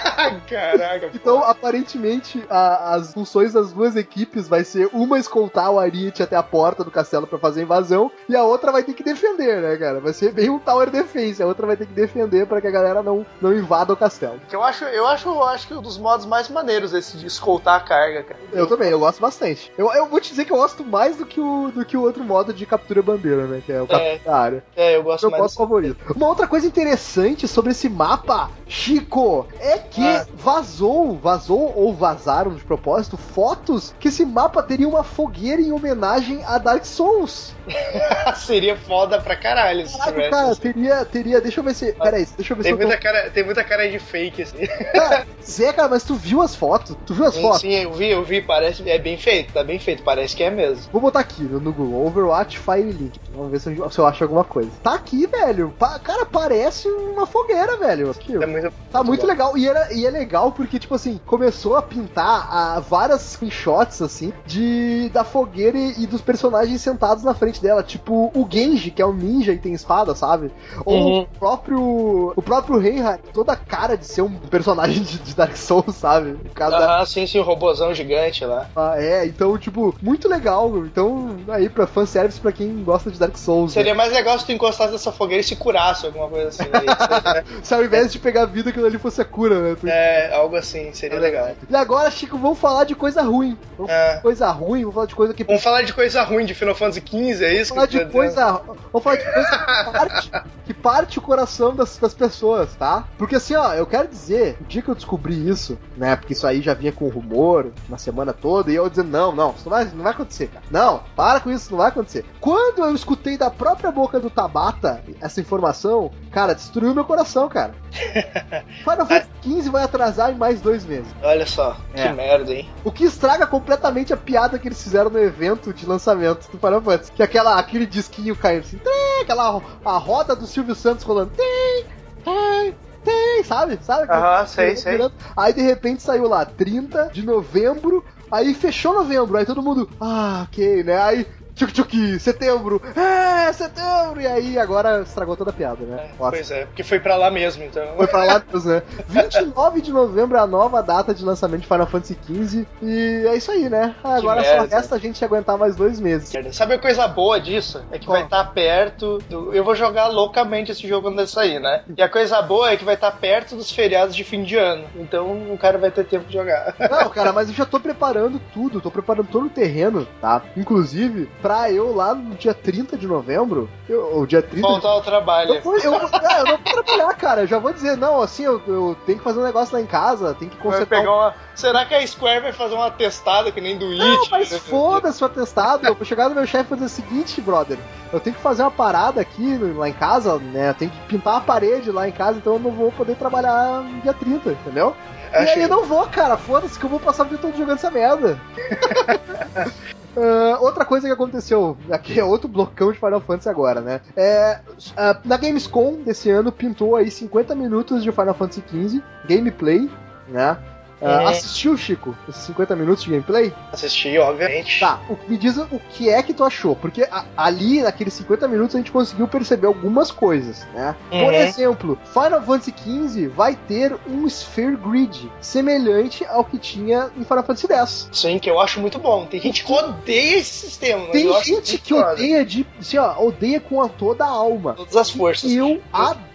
[0.48, 1.10] Caraca.
[1.14, 6.36] Então, aparentemente, a- as funções das duas equipes vai ser uma escoltar o Ariete até
[6.36, 9.60] a porta do castelo pra fazer a invasão e a outra vai ter que defender,
[9.60, 10.00] né, cara?
[10.00, 11.42] Vai ser bem um tower defense.
[11.42, 14.40] A outra vai ter que defender pra que a galera não, não invada o castelo.
[14.48, 17.26] Que eu acho, eu acho, eu acho que um dos modos mais maneiros esse de
[17.26, 18.40] escoltar a carga, cara.
[18.52, 19.72] Eu também, eu gosto bastante.
[19.76, 22.02] Eu, eu vou te dizer que eu gosto mais do que o, do que o
[22.02, 23.62] outro modo de captura bandeira, né?
[23.64, 24.64] Que é o captura da área.
[24.76, 26.14] É, eu gosto Meu mais modo favorito.
[26.14, 30.26] Uma outra coisa interessante sobre esse mapa, Chico, é que Ah.
[30.34, 36.42] vazou, vazou ou vazaram de propósito fotos que esse mapa teria uma fogueira em homenagem
[36.44, 37.52] a Dark Souls.
[38.36, 40.30] Seria foda pra caralho se Caraca, tivesse.
[40.30, 40.60] cara, assim.
[40.60, 41.40] teria, teria.
[41.40, 41.92] Deixa eu ver se.
[41.92, 44.66] Peraí, deixa eu ver Tem se eu muita, cara, tem muita cara de fake, assim.
[44.92, 46.96] Cara, Zé, cara, mas tu viu as fotos?
[47.06, 47.60] Tu viu as Sim, fotos?
[47.60, 48.88] sim, eu vi, eu vi, parece.
[48.88, 50.84] É bem feito, tá bem feito, parece que é mesmo.
[50.92, 53.20] Vou botar aqui no Google, Overwatch Fire Link.
[53.34, 54.70] Vamos ver se eu, se eu acho alguma coisa.
[54.82, 55.74] Tá aqui, velho.
[55.78, 58.10] Pa- cara, parece uma fogueira, velho.
[58.10, 58.34] Aqui.
[58.36, 59.26] É muito, Tá muito bom.
[59.26, 59.56] legal.
[59.56, 64.32] E, era, e é legal porque, tipo assim, começou a pintar ah, várias screenshots, assim,
[64.46, 67.82] de da fogueira e, e dos personagens sentados na frente dela.
[67.82, 70.50] Tipo o Genji, que é um ninja e tem espada, sabe?
[70.84, 71.20] Ou Uhum.
[71.20, 72.32] o próprio.
[72.36, 76.32] O próprio Reinhardt, toda a cara de ser um personagem de, de Dark Souls, sabe?
[76.34, 78.68] Por causa da- Ah, sim, sim, o robozão gigante lá.
[78.76, 80.76] ah, é, então, tipo, muito legal.
[80.86, 83.70] Então, aí, pra fanservice pra quem gosta de Dark Souls.
[83.74, 83.80] né?
[83.80, 86.64] Seria mais legal se tu encostasse nessa fogueira e se curasse, alguma coisa assim.
[86.64, 86.80] né?
[87.62, 89.69] Se ao invés de pegar a vida, aquilo ali fosse a cura, né?
[89.84, 91.50] É, algo assim, seria legal.
[91.68, 93.56] E agora, Chico, vamos falar de coisa ruim.
[93.76, 94.16] Vamos falar É.
[94.16, 95.44] de coisa ruim, vamos falar de coisa que.
[95.44, 97.98] Vamos falar de coisa ruim de Final Fantasy XV, é isso Vamos falar que de
[97.98, 98.12] tô dizendo?
[98.12, 98.52] coisa.
[98.92, 100.30] Vamos falar de coisa que parte,
[100.66, 103.04] que parte o coração das, das pessoas, tá?
[103.18, 106.16] Porque assim, ó, eu quero dizer, o dia que eu descobri isso, né?
[106.16, 109.50] Porque isso aí já vinha com rumor na semana toda, e eu dizendo, não, não,
[109.52, 110.64] isso não vai, não vai acontecer, cara.
[110.70, 112.24] Não, para com isso, não vai acontecer.
[112.40, 117.74] Quando eu escutei da própria boca do Tabata essa informação, cara, destruiu meu coração, cara.
[118.82, 121.06] Final Fantasy XV vai atrasar em mais dois meses.
[121.22, 122.06] Olha só, É.
[122.08, 122.68] que merda, hein?
[122.84, 126.80] O que estraga completamente a piada que eles fizeram no evento de lançamento do Final
[126.82, 127.12] Fantasy.
[127.12, 131.32] Que é aquela, aquele disquinho caindo assim, tem, aquela a roda do Silvio Santos rolando,
[131.36, 131.84] tem,
[132.24, 133.78] tem, tem, sabe?
[133.82, 134.10] Sabe?
[134.12, 134.92] Aham, sei, sei.
[134.92, 135.14] Virando.
[135.36, 140.46] Aí de repente saiu lá, 30 de novembro, aí fechou novembro, aí todo mundo, ah,
[140.48, 141.00] ok, né?
[141.00, 141.26] Aí,
[141.60, 146.10] tchuk tchuk, setembro, é, setembro, e aí agora estragou toda a piada, né?
[146.18, 146.30] Ótimo.
[146.30, 147.84] Pois é, porque foi pra lá mesmo, então.
[147.96, 148.82] Foi pra lá mesmo, né?
[149.08, 152.66] 29 de novembro é a nova data de lançamento de Final Fantasy XV.
[152.82, 153.94] E é isso aí, né?
[154.02, 156.32] Agora só resta a gente aguentar mais dois meses.
[156.52, 157.82] Sabe a coisa boa disso?
[157.90, 158.16] É que Qual?
[158.16, 159.52] vai estar perto do.
[159.52, 161.82] Eu vou jogar loucamente esse jogo quando ele sair, né?
[161.96, 164.84] E a coisa boa é que vai estar perto dos feriados de fim de ano.
[164.96, 166.74] Então o cara vai ter tempo de jogar.
[166.78, 170.42] Não, cara, mas eu já tô preparando tudo, tô preparando todo o terreno, tá?
[170.56, 174.88] Inclusive, pra eu lá no dia 30 de novembro, eu, o dia 30 de Voltar
[174.88, 175.54] ao trabalho.
[175.54, 177.40] Eu, vou- eu, ah, eu não vou trabalhar, cara.
[177.42, 179.86] Eu já vou dizer, não, assim, eu, eu tenho que fazer um negócio lá em
[179.86, 180.98] casa, tenho que consertar.
[180.98, 181.14] pegar um...
[181.16, 181.34] uma...
[181.54, 184.30] Será que a Square vai fazer um atestado que nem do Não, It?
[184.30, 185.86] mas foda-se o atestado.
[185.86, 187.78] Eu vou chegar no meu chefe e fazer o seguinte, brother.
[188.12, 190.70] Eu tenho que fazer uma parada aqui lá em casa, né?
[190.70, 193.82] Eu tenho que pintar a parede lá em casa, então eu não vou poder trabalhar
[193.82, 194.96] no dia 30, entendeu?
[195.32, 196.36] E Achei- aí eu não vou, cara.
[196.36, 198.40] Foda-se que eu vou passar o dia todo jogando essa merda.
[200.16, 204.00] Ah, outra coisa que aconteceu, aqui é outro blocão de Final Fantasy agora, né?
[204.16, 204.60] É,
[204.96, 209.90] ah, na Gamescom desse ano pintou aí 50 minutos de Final Fantasy XV, gameplay,
[210.28, 210.56] né?
[211.00, 211.24] É.
[211.26, 213.52] Assistiu, Chico, esses 50 minutos de gameplay?
[213.72, 214.80] Assisti, obviamente.
[214.80, 218.46] Tá, o- me diz o que é que tu achou, porque a- ali, naqueles 50
[218.46, 220.94] minutos, a gente conseguiu perceber algumas coisas, né?
[221.08, 221.32] Por Uhum.
[221.32, 227.44] exemplo, Final Fantasy XV vai ter um Sphere Grid semelhante ao que tinha em Final
[227.44, 228.08] Fantasy X.
[228.12, 229.26] Sim, que eu acho muito bom.
[229.26, 231.06] Tem gente que odeia esse sistema.
[231.08, 232.12] Tem gente que foda.
[232.12, 232.66] odeia de.
[232.78, 234.74] Assim, ó, odeia com a toda a alma.
[234.74, 235.50] Todas as forças.
[235.50, 236.29] Eu adoro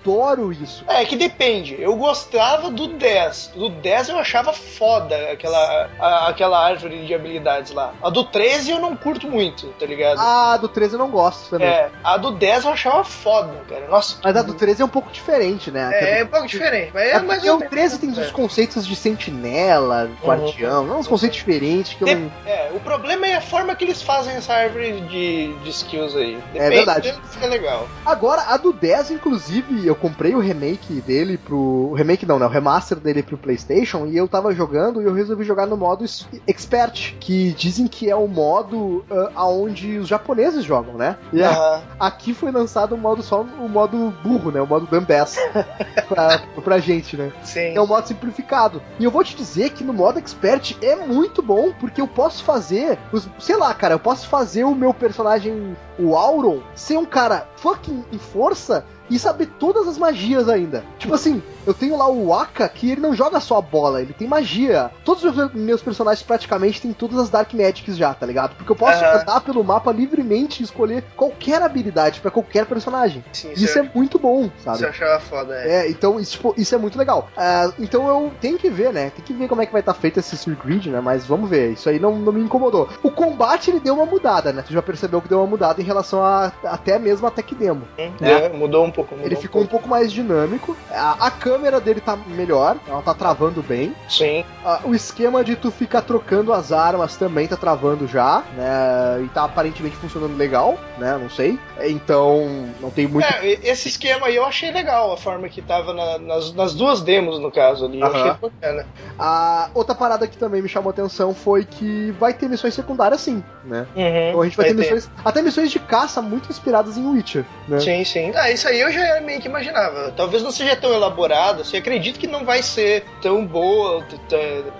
[0.62, 0.84] isso.
[0.88, 1.76] É, que depende.
[1.80, 3.52] Eu gostava do 10.
[3.56, 7.94] Do 10 eu achava foda aquela, a- aquela árvore de habilidades lá.
[8.02, 10.20] A do 13 eu não curto muito, tá ligado?
[10.20, 11.68] A do 13 eu não gosto também.
[11.68, 13.88] é, a do 10 eu achava foda, cara.
[13.88, 14.18] Nossa.
[14.24, 15.90] Mas a do 13 é um pouco diferente, né?
[15.94, 17.70] É, é um pouco diferente, mas é, É ou o menos.
[17.70, 18.22] 13 tem É.
[18.22, 22.32] os conceitos de sentinela, guardião, não, uns conceitos diferentes que eu não.
[22.46, 26.38] É, o problema é a forma que eles fazem essa árvore de, de skills aí.
[26.54, 27.12] É verdade.
[27.12, 27.88] dele, Fica legal.
[28.06, 31.58] Agora, a do 10, inclusive, eu comprei o remake dele pro.
[31.58, 32.46] O remake não, né?
[32.46, 36.06] O remaster dele pro PlayStation e eu tava jogando e eu resolvi jogar no modo
[36.48, 41.18] Expert, que dizem que é o modo ah, aonde os japoneses jogam, né?
[41.34, 41.82] E Aham.
[42.00, 44.62] aqui foi lançado o modo só o modo burro, né?
[44.62, 45.38] O modo dumbass
[46.08, 47.32] pra, pra gente, né?
[47.44, 47.76] Sim.
[47.76, 48.82] É um modo simplificado.
[49.00, 52.44] E eu vou te dizer que no modo expert é muito bom, porque eu posso
[52.44, 57.06] fazer, os- sei lá, cara, eu posso fazer o meu personagem, o Auron, ser um
[57.06, 60.84] cara fucking em força e saber todas as magias ainda.
[60.98, 64.14] Tipo assim, eu tenho lá o Waka, que ele não joga só a bola, ele
[64.14, 64.92] tem magia.
[65.04, 68.56] Todos os meus- personagens praticamente têm todas as Dark Magics já, tá ligado?
[68.56, 69.22] Porque eu posso Aham.
[69.22, 73.24] andar pelo mapa livremente e escolher qualquer habilidade pra qualquer personagem.
[73.32, 74.78] Sim, Isso é muito bom, sabe?
[74.78, 75.86] Isso eu achava foda, é.
[75.86, 77.30] É, então isso, tipo, isso é muito legal.
[77.38, 79.12] Ah, então eu tenho que ver, né?
[79.12, 81.00] Tem que ver como é que vai estar feito esse Sir Grid, né?
[81.02, 81.72] Mas vamos ver.
[81.74, 82.90] Isso aí não, não me incomodou.
[83.04, 84.64] O combate ele deu uma mudada, né?
[84.66, 87.88] Tu já percebeu que deu uma mudada em relação a até mesmo a Tech Demo.
[88.22, 89.14] É, Mudou um pouco.
[89.16, 90.76] Mudou Ele ficou um pouco mais dinâmico.
[90.92, 93.94] A, a câmera dele tá melhor, ela tá travando bem.
[94.10, 94.44] Sim.
[94.64, 99.24] Ah, o esquema de tu ficar trocando as armas também tá travando já, né?
[99.24, 101.18] E tá aparentemente funcionando legal, né?
[101.18, 101.60] Não sei.
[101.82, 103.26] Então, não tem muito.
[103.26, 107.02] É, esse esquema aí eu achei legal, a forma que tava na- nas, nas duas
[107.02, 108.00] demos, no caso ali.
[108.00, 108.16] Eu Aham.
[108.20, 108.86] achei bacana.
[109.20, 113.44] A outra parada que também me chamou atenção foi que vai ter missões secundárias sim,
[113.64, 113.86] né?
[113.96, 117.46] Uhum, Então a gente vai, ter, missões, até missões de caça muito inspiradas em Witcher,
[117.68, 117.80] né?
[117.80, 118.32] Sim, sim.
[118.36, 120.12] Ah, isso aí eu já meio que imaginava.
[120.16, 124.06] Talvez não seja tão elaborado, assim, acredito que não vai ser tão boa,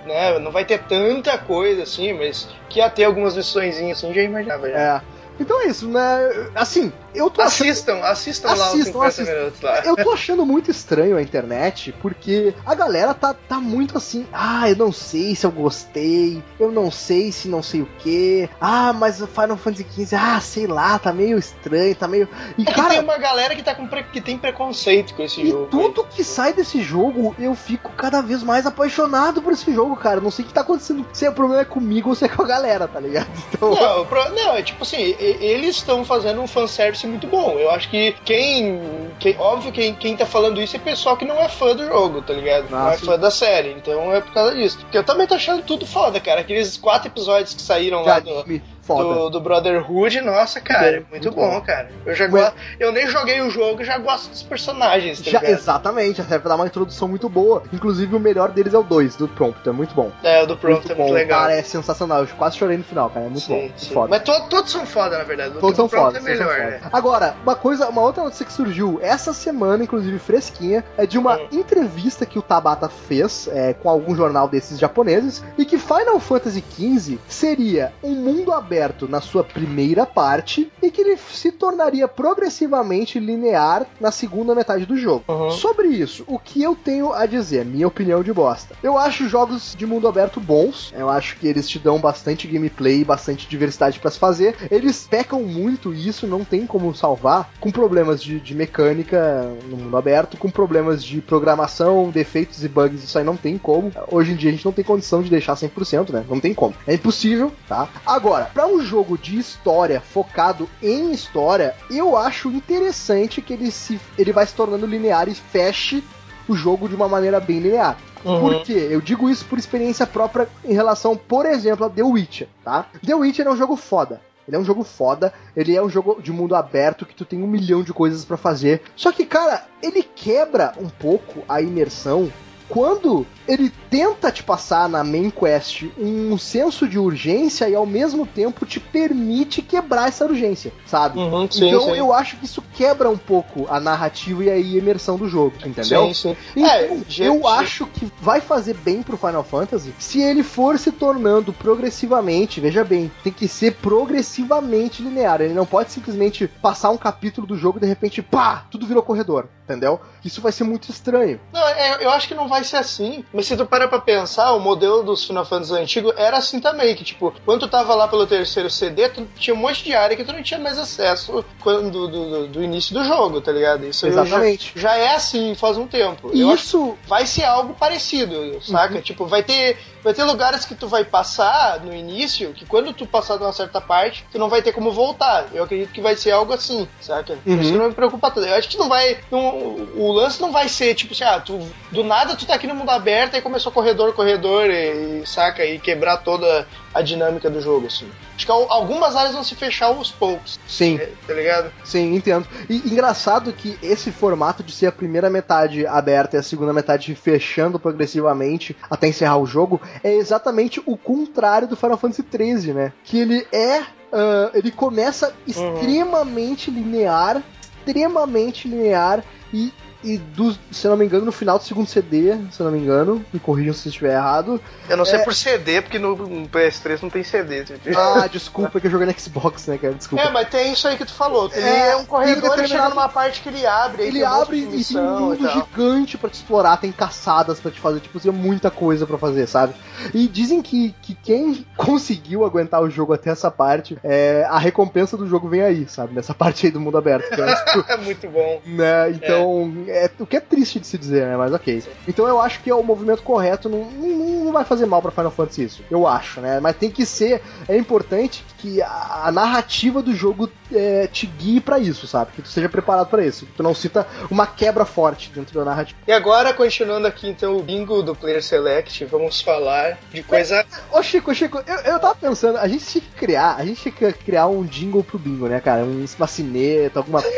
[0.04, 0.38] né?
[0.38, 4.68] Não vai ter tanta coisa assim, mas que ia ter algumas missões assim, já imaginava
[4.68, 4.78] já.
[4.78, 5.16] É.
[5.38, 6.48] Então é isso, né?
[6.54, 7.68] Assim, eu tô achando.
[7.68, 9.34] Assistam, assistam, lá os Assistam, 50 assistam.
[9.38, 9.80] minutos lá.
[9.84, 14.68] Eu tô achando muito estranho a internet, porque a galera tá, tá muito assim, ah,
[14.68, 18.92] eu não sei se eu gostei, eu não sei se não sei o que, ah,
[18.92, 22.28] mas o Final Fantasy XV, ah, sei lá, tá meio estranho, tá meio.
[22.58, 25.40] E É cara, tem uma galera que, tá com pre- que tem preconceito com esse
[25.42, 25.66] E jogo.
[25.66, 30.20] tudo que sai desse jogo, eu fico cada vez mais apaixonado por esse jogo, cara.
[30.20, 31.06] Não sei o que tá acontecendo.
[31.12, 33.26] Se o problema é comigo ou se é com a galera, tá ligado?
[33.56, 33.70] Então.
[33.74, 37.58] Não, pro- não, é tipo assim, e- eles estão fazendo um fanservice muito bom.
[37.58, 38.80] Eu acho que quem.
[39.18, 42.22] quem óbvio, quem, quem tá falando isso é pessoal que não é fã do jogo,
[42.22, 42.70] tá ligado?
[42.70, 43.72] não Ah, é fã da série.
[43.72, 44.78] Então é por causa disso.
[44.78, 46.40] Porque eu também tô achando tudo foda, cara.
[46.40, 48.30] Aqueles quatro episódios que saíram de lá do.
[48.40, 48.62] anime.
[48.86, 49.14] Foda.
[49.14, 51.60] do, do Brotherhood, nossa, cara, bom, muito, muito bom, bom.
[51.60, 51.88] cara.
[52.04, 52.56] Eu já Mas- gosto.
[52.78, 55.52] Eu nem joguei o jogo, já gosto dos personagens, tá Já, ligado?
[55.58, 57.62] exatamente, serve pra dar uma introdução muito boa.
[57.72, 59.72] Inclusive, o melhor deles é o 2, do Prompter.
[59.72, 60.10] Muito bom.
[60.22, 61.02] É, o do Prompt é bom.
[61.04, 61.40] muito legal.
[61.42, 62.20] Cara, é sensacional.
[62.20, 63.26] Eu quase chorei no final, cara.
[63.26, 63.54] É muito bom.
[63.54, 63.94] sim, Muito sim.
[63.94, 64.08] foda.
[64.08, 65.56] Mas to- todos são foda, na verdade.
[65.56, 66.18] O Todos do são foda.
[66.18, 66.80] é melhor, né?
[66.92, 71.36] Agora, uma coisa, uma outra notícia que surgiu essa semana, inclusive fresquinha, é de uma
[71.36, 71.48] Hum.
[71.52, 76.62] entrevista que o Tabata fez é, com algum jornal desses japoneses e que Final Fantasy
[76.76, 78.75] XV seria um mundo aberto
[79.08, 84.96] na sua primeira parte e que ele se tornaria progressivamente linear na segunda metade do
[84.96, 85.24] jogo.
[85.28, 85.50] Uhum.
[85.50, 88.74] Sobre isso, o que eu tenho a dizer, minha opinião de bosta.
[88.82, 93.04] Eu acho jogos de mundo aberto bons, eu acho que eles te dão bastante gameplay,
[93.04, 94.56] bastante diversidade pra se fazer.
[94.70, 99.76] Eles pecam muito e isso não tem como salvar com problemas de, de mecânica no
[99.76, 103.92] mundo aberto, com problemas de programação, defeitos e bugs, isso aí não tem como.
[104.10, 106.24] Hoje em dia a gente não tem condição de deixar 100%, né?
[106.28, 106.74] Não tem como.
[106.86, 107.88] É impossível, tá?
[108.06, 114.32] Agora, um jogo de história focado em história, eu acho interessante que ele se ele
[114.32, 116.02] vai se tornando linear e feche
[116.48, 117.98] o jogo de uma maneira bem linear.
[118.24, 118.40] Uhum.
[118.40, 118.88] Por quê?
[118.90, 122.86] Eu digo isso por experiência própria em relação, por exemplo, a The Witcher, tá?
[123.04, 124.20] The Witcher é um jogo foda.
[124.46, 127.42] Ele é um jogo foda, ele é um jogo de mundo aberto que tu tem
[127.42, 128.80] um milhão de coisas pra fazer.
[128.94, 132.32] Só que, cara, ele quebra um pouco a imersão
[132.68, 138.26] quando ele tenta te passar na main quest um senso de urgência e ao mesmo
[138.26, 141.18] tempo te permite quebrar essa urgência, sabe?
[141.18, 141.96] Uhum, sim, então sim.
[141.96, 146.06] eu acho que isso quebra um pouco a narrativa e a imersão do jogo, entendeu?
[146.08, 146.36] Sim, sim.
[146.56, 150.76] Então, É, eu gente- acho que vai fazer bem pro Final Fantasy se ele for
[150.78, 155.40] se tornando progressivamente, veja bem, tem que ser progressivamente linear.
[155.40, 159.02] Ele não pode simplesmente passar um capítulo do jogo e de repente, pá, tudo virou
[159.02, 160.00] corredor, entendeu?
[160.24, 161.38] Isso vai ser muito estranho.
[161.52, 163.24] Não, é, eu acho que não vai ser assim.
[163.32, 166.94] Mas se tu para pra pensar, o modelo dos Final Fantasy antigos era assim também.
[166.94, 170.16] Que, tipo, quando tu tava lá pelo terceiro CD, tu tinha um monte de área
[170.16, 173.86] que tu não tinha mais acesso quando, do, do, do início do jogo, tá ligado?
[173.86, 174.72] Isso já, Exatamente.
[174.76, 176.30] já é assim faz um tempo.
[176.32, 179.00] E isso vai ser algo parecido, saca?
[179.00, 183.04] Tipo, vai ter, vai ter lugares que tu vai passar no início, que quando tu
[183.04, 185.46] passar de uma certa parte, tu não vai ter como voltar.
[185.52, 187.36] Eu acredito que vai ser algo assim, saca?
[187.44, 187.60] Uhum.
[187.60, 188.46] Isso não me preocupa tanto.
[188.46, 189.18] Eu acho que não vai.
[189.32, 191.58] não- o lance não vai ser tipo assim, ah, tu,
[191.90, 195.64] do nada tu tá aqui no mundo aberto e começou corredor, corredor, e, e, saca?
[195.64, 198.08] E quebrar toda a dinâmica do jogo, assim.
[198.34, 201.70] Acho que al- algumas áreas vão se fechar aos poucos, sim, tá ligado?
[201.84, 202.46] sim, entendo.
[202.70, 207.14] E engraçado que esse formato de ser a primeira metade aberta e a segunda metade
[207.14, 212.92] fechando progressivamente até encerrar o jogo é exatamente o contrário do Final Fantasy XIII, né?
[213.04, 213.82] Que ele é.
[214.12, 217.42] ah, ele começa extremamente linear,
[217.86, 219.22] extremamente linear
[219.52, 219.72] e.
[220.06, 222.70] E do, se eu não me engano, no final do segundo CD, se eu não
[222.72, 224.60] me engano, me corrijam se estiver errado.
[224.88, 225.24] Eu não sei É.
[225.24, 227.64] por CD, porque no, no PS3 não tem CD.
[227.96, 229.94] Ah, desculpa que eu joguei no Xbox, né, cara?
[229.94, 230.24] Desculpa.
[230.24, 231.50] É, mas tem isso aí que tu falou.
[231.52, 234.04] Ele É, é, um corredor e chega determinado- numa parte que ele abre.
[234.04, 237.72] Ele um abre e tem um mundo e gigante pra te explorar, tem caçadas pra
[237.72, 239.74] te fazer, tipo, tem muita coisa pra fazer, sabe?
[240.14, 245.16] E dizem que, que quem conseguiu aguentar o jogo até essa parte, é, a recompensa
[245.16, 246.14] do jogo vem aí, sabe?
[246.14, 247.32] Nessa parte aí do mundo aberto.
[247.32, 248.60] É, tipo, É muito bom.
[248.66, 249.10] né?
[249.10, 249.95] Então, é.
[250.18, 251.36] O que é triste de se dizer, né?
[251.36, 251.82] Mas ok.
[252.06, 255.10] Então eu acho que é o movimento correto, não, não, não vai fazer mal pra
[255.10, 255.82] Final Fantasy isso.
[255.90, 256.60] Eu acho, né?
[256.60, 257.42] Mas tem que ser.
[257.68, 262.32] É importante que a, a narrativa do jogo é, te guie pra isso, sabe?
[262.32, 263.46] Que tu seja preparado pra isso.
[263.46, 265.98] Que tu não sinta uma quebra forte dentro da narrativa.
[266.06, 270.64] E agora, continuando aqui então o bingo do Player Select, vamos falar de coisa.
[270.92, 274.12] Ô Chico, Chico, eu, eu tava pensando, a gente tinha que criar, a gente tinha
[274.12, 275.82] que criar um jingle pro bingo, né, cara?
[275.82, 277.36] Um vacineta, alguma coisa.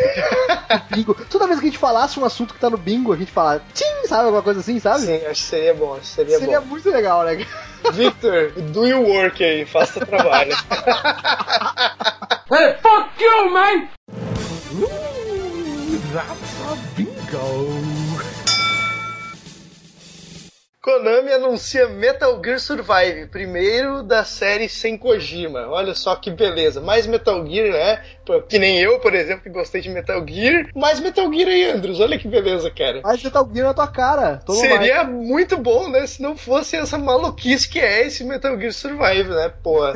[0.91, 1.15] bingo.
[1.31, 3.63] Toda vez que a gente falasse um assunto que tá no bingo, a gente fala,
[3.75, 4.25] tchim, sabe?
[4.25, 5.01] Alguma coisa assim, sabe?
[5.01, 5.93] Sim, acho que seria bom.
[5.95, 6.67] acho que Seria, Seria bom.
[6.69, 7.47] muito legal, né?
[7.93, 10.55] Victor, do your work aí, faça trabalho.
[12.51, 13.89] Hey, fuck you, man!
[14.75, 18.09] Ooh, that's a bingo.
[20.89, 25.69] Konami anuncia Metal Gear Survive, primeiro da série sem Kojima.
[25.69, 26.81] Olha só que beleza.
[26.81, 28.03] Mais Metal Gear, né?
[28.49, 30.69] Que nem eu, por exemplo, que gostei de Metal Gear.
[30.75, 32.01] Mais Metal Gear aí, Andros.
[32.01, 33.01] Olha que beleza, cara.
[33.03, 34.41] Mas Metal Gear na tua cara.
[34.45, 34.71] Toma mais.
[34.71, 36.07] Seria muito bom, né?
[36.07, 39.53] Se não fosse essa maluquice que é esse Metal Gear Survive, né?
[39.63, 39.79] Pô.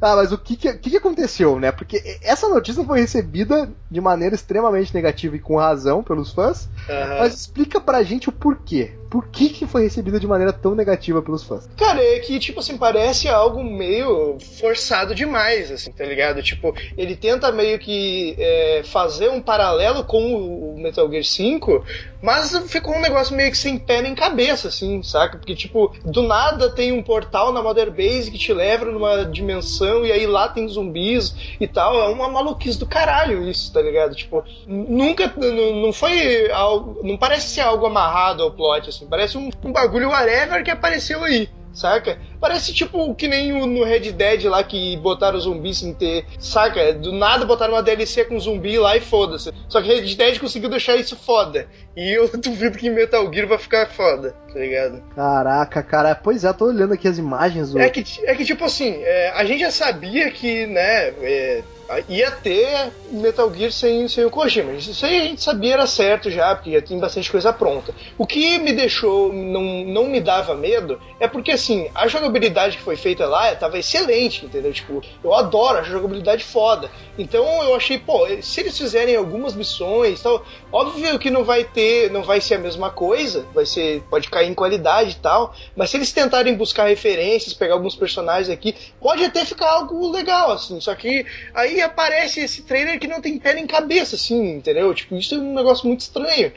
[0.00, 1.72] Ah, mas o que que, que aconteceu, né?
[1.72, 6.68] Porque essa notícia foi recebida de maneira extremamente negativa e com razão pelos fãs.
[6.88, 7.18] Aham.
[7.20, 8.92] Mas explica pra gente o porquê.
[9.08, 11.68] Por que que foi recebida de maneira tão negativa pelos fãs.
[11.76, 16.42] Cara, é que, tipo assim, parece algo meio forçado demais, assim, tá ligado?
[16.42, 21.84] Tipo, ele tenta meio que é, fazer um paralelo com o Metal Gear 5,
[22.22, 25.36] mas ficou um negócio meio que sem pé nem cabeça, assim, saca?
[25.36, 30.06] Porque, tipo, do nada tem um portal na Mother Base que te leva numa dimensão
[30.06, 32.00] e aí lá tem zumbis e tal.
[32.00, 34.14] É uma maluquice do caralho isso, tá ligado?
[34.14, 35.32] Tipo, nunca.
[35.36, 37.00] Não foi algo.
[37.02, 39.06] Não parece ser algo amarrado ao plot, assim.
[39.06, 42.18] Parece um, um bagulho whatever que apareceu aí saca?
[42.40, 46.94] Parece tipo que nem o, no Red Dead lá que botaram zumbis sem ter, saca?
[46.94, 49.52] Do nada botaram uma DLC com zumbi lá e foda-se.
[49.68, 51.68] Só que Red Dead conseguiu deixar isso foda.
[51.96, 55.02] E eu duvido que Metal Gear vai ficar foda, tá ligado?
[55.14, 57.74] Caraca, cara, pois é, tô olhando aqui as imagens.
[57.74, 61.62] É, que, é que tipo assim, é, a gente já sabia que, né, é,
[62.08, 64.72] ia ter Metal Gear sem, sem o Kojima.
[64.72, 67.94] Isso aí a gente sabia era certo já, porque já tinha bastante coisa pronta.
[68.18, 72.82] O que me deixou, não, não me dava medo, é porque assim, a jogabilidade que
[72.82, 74.72] foi feita lá estava excelente, entendeu?
[74.72, 76.90] Tipo, eu adoro a jogabilidade foda.
[77.18, 82.10] Então eu achei, pô, se eles fizerem algumas missões tal, óbvio que não vai ter,
[82.10, 85.90] não vai ser a mesma coisa, vai ser, pode cair em qualidade e tal, mas
[85.90, 90.80] se eles tentarem buscar referências, pegar alguns personagens aqui, pode até ficar algo legal, assim,
[90.80, 94.92] só que aí aparece esse trailer que não tem pé nem cabeça, assim, entendeu?
[94.94, 96.52] Tipo, isso é um negócio muito estranho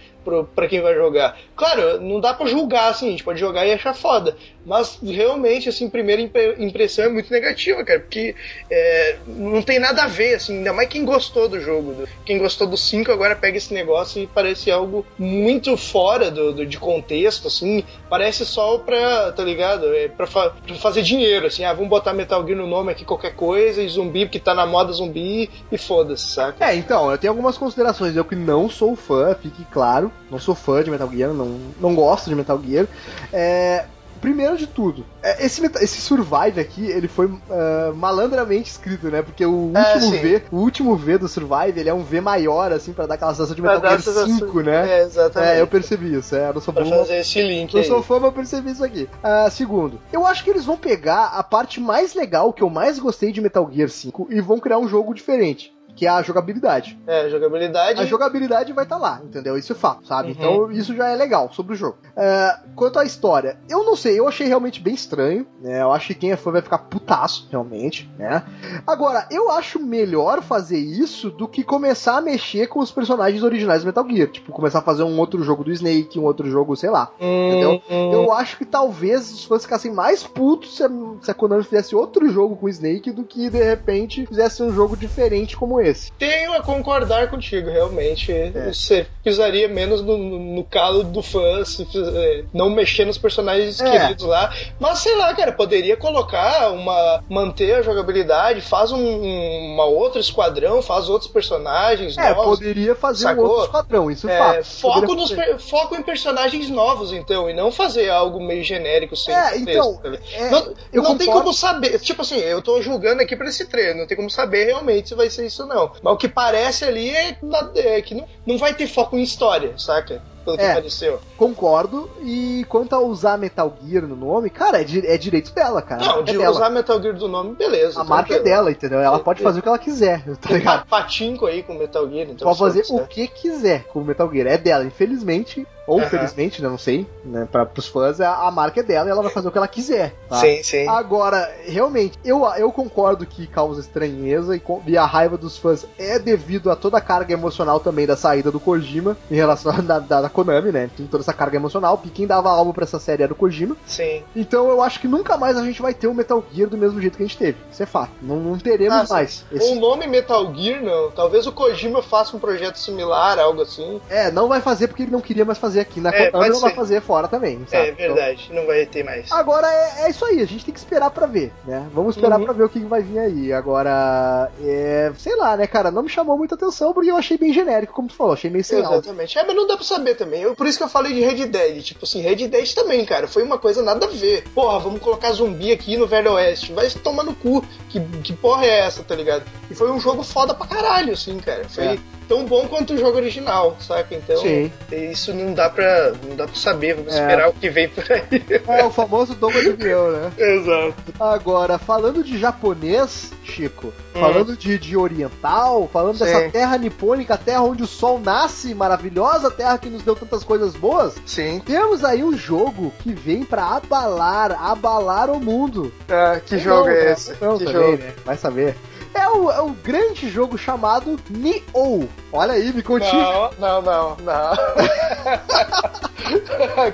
[0.56, 1.38] para quem vai jogar.
[1.56, 4.36] Claro, não dá para julgar, assim, a gente pode jogar e achar foda.
[4.66, 6.22] Mas realmente, assim, primeira
[6.58, 8.36] impressão é muito negativa, cara, porque
[8.70, 12.04] é, não tem nada a ver, assim, ainda mais quem gostou do jogo.
[12.26, 16.66] Quem gostou do 5 agora pega esse negócio e parece algo muito fora do, do
[16.66, 19.94] de contexto, assim, parece só pra, tá ligado?
[19.94, 23.06] É pra, fa pra, fazer dinheiro, assim, ah, vamos botar Metal Gear no nome aqui,
[23.06, 26.66] qualquer coisa, e zumbi, porque tá na moda zumbi, e foda-se, saca?
[26.66, 30.56] É, então, eu tenho algumas considerações, eu que não sou fã, fique claro, não sou
[30.56, 32.88] fã de Metal Gear, não, não gosto de Metal Gear.
[33.32, 33.86] É,
[34.17, 39.21] primeiro de tudo, é, esse, esse Survive aqui, ele foi uh, malandramente escrito, né?
[39.21, 42.19] Porque o é, último é, V, o último V do Survive, ele é um V
[42.19, 44.99] maior, assim, pra dar aquela sensação de Metal Gear 5, né?
[44.99, 45.51] É, exatamente.
[45.53, 48.15] É, eu percebi isso, é, eu não sou pra fazer esse link Eu sou fã,
[48.15, 49.08] mas eu percebi isso aqui.
[49.23, 52.99] Uh, segundo, eu acho que eles vão pegar a parte mais legal, que eu mais
[52.99, 56.98] gostei de Metal Gear 5, e vão criar um jogo diferente que é a jogabilidade.
[57.08, 58.00] É, a jogabilidade.
[58.00, 59.58] A jogabilidade vai estar tá lá, entendeu?
[59.58, 60.30] Isso é fato, sabe?
[60.30, 60.36] Uhum.
[60.38, 61.98] Então isso já é legal sobre o jogo.
[62.16, 65.82] É, quanto à história, eu não sei, eu achei realmente bem estranho, né?
[65.82, 68.44] Eu acho que quem é fã vai ficar putaço, realmente, né?
[68.86, 73.82] Agora, eu acho melhor fazer isso do que começar a mexer com os personagens originais
[73.82, 74.28] do Metal Gear.
[74.28, 77.12] Tipo, começar a fazer um outro jogo do Snake, um outro jogo, sei lá.
[77.20, 77.48] Uhum.
[77.48, 77.82] Entendeu?
[77.90, 80.90] Eu acho que talvez os fãs ficassem mais putos se a,
[81.22, 84.72] se a Konami fizesse outro jogo com o Snake do que de repente fizesse um
[84.72, 86.12] jogo diferente como esse esse.
[86.13, 88.32] Tenho a concordar contigo, realmente.
[88.32, 88.71] É.
[88.71, 93.89] Você pisaria menos no, no calo do fã, se é, não mexer nos personagens é.
[93.89, 94.54] queridos lá.
[94.80, 97.23] Mas sei lá, cara, poderia colocar uma.
[97.30, 102.17] manter a jogabilidade, faz um, uma outra esquadrão, faz outros personagens.
[102.17, 103.45] É, novos, poderia fazer sacou?
[103.45, 104.65] um outro esquadrão, isso é, fato.
[104.65, 109.58] Foco, nos, foco em personagens novos, então, e não fazer algo meio genérico sem é,
[109.58, 112.00] então, tá é, Não, não tem como saber.
[112.00, 115.15] Tipo assim, eu tô julgando aqui pra esse treino, não tem como saber realmente se
[115.15, 115.92] vai ser isso ou não não.
[116.02, 117.38] Mas o que parece ali é,
[117.76, 120.22] é que não, não vai ter foco em história, saca?
[120.48, 121.20] pelo que é, pareceu.
[121.36, 122.10] Concordo.
[122.22, 126.04] E quanto a usar Metal Gear no nome, cara, é, di é direito dela, cara.
[126.06, 126.52] Não, é de dela.
[126.52, 128.00] usar Metal Gear do nome, beleza.
[128.00, 129.00] A marca é dela, entendeu?
[129.00, 130.88] Ela pode fazer o que ela quiser, tá ligado?
[130.88, 132.48] patinco aí com Metal Gear, então.
[132.48, 134.48] Pode fazer o que quiser com Metal Gear.
[134.48, 135.68] É dela, infelizmente.
[135.88, 136.10] Ou uhum.
[136.10, 139.21] felizmente, né, não sei, né, para os fãs, a, a, marca é dela e ela
[139.21, 140.13] vai fazer o que ela quiser.
[140.28, 140.36] Tá?
[140.36, 140.88] Sim, sim.
[140.88, 146.19] Agora, realmente, eu, eu concordo que causa estranheza e, e, a raiva dos fãs é
[146.19, 150.00] devido a toda a carga emocional também da saída do Kojima em relação à da,
[150.00, 150.89] da, da, Konami, né?
[150.95, 153.78] Tem toda essa carga emocional, porque quem dava alma para essa série era o Kojima.
[153.86, 154.23] Sim.
[154.36, 157.00] Então eu acho que nunca mais a gente vai ter o Metal Gear do mesmo
[157.00, 157.58] jeito que a gente teve.
[157.71, 158.12] Isso é fato.
[158.21, 159.45] Não, não teremos mais.
[159.52, 159.71] Esse...
[159.71, 161.12] O nome Metal Gear, não.
[161.12, 164.02] Talvez o Kojima faça um projeto similar, algo assim.
[164.10, 166.60] É, não vai fazer porque ele não queria mais fazer aqui na é, Konami não
[166.60, 167.66] vai fazer fora também.
[167.68, 167.90] Sabe?
[167.90, 169.32] É verdade, então, não vai ter mais.
[169.32, 171.88] Agora é, é, isso aí, a gente tem que esperar pra ver, né?
[171.94, 172.46] Vamos esperar uhum.
[172.46, 173.54] pra ver o que vai vir aí.
[173.54, 177.54] Agora, é, sei lá, né, cara, não me chamou muita atenção porque eu achei bem
[177.54, 179.38] genérico, como tu falou, achei meio sem Exatamente.
[179.38, 180.42] É, mas não dá pra saber também.
[180.42, 181.84] Eu, por isso que eu falei de Red Dead.
[181.84, 184.44] Tipo assim, Red Dead também, cara, foi uma coisa nada a ver.
[184.54, 186.74] Porra, vamos colocar zumbi aqui no Velho Oeste.
[186.74, 187.63] Vai tomar no cu.
[187.90, 189.44] Que, que porra é essa, tá ligado?
[189.70, 191.68] E foi um jogo foda pra caralho, assim, cara.
[191.70, 191.86] Foi.
[191.86, 194.13] É tão bom quanto o jogo original, saca?
[194.16, 194.72] Então, Sim.
[194.92, 198.24] isso não dá pra, não dá pra saber, vamos esperar o que vem por aí.
[198.68, 200.32] É o famoso Doma de né?
[200.38, 200.96] Exato.
[201.20, 206.26] Agora, falando de japonês, Chico, falando de, de oriental, falando Sim.
[206.26, 210.76] dessa terra nipônica, terra onde o sol nasce, maravilhosa terra que nos deu tantas coisas
[210.76, 211.62] boas, Sim.
[211.66, 215.92] temos aí um jogo que vem pra abalar, abalar o mundo.
[216.10, 217.12] Ah, que jogo Não, é né?
[217.12, 217.36] esse?
[217.42, 217.98] Não, que também, jogo?
[218.04, 218.13] né?
[218.26, 218.76] Vai saber.
[219.17, 222.08] É o, é o grande jogo chamado Nioh.
[222.32, 223.12] Olha aí, me conte.
[223.12, 224.52] Não, não, não, não.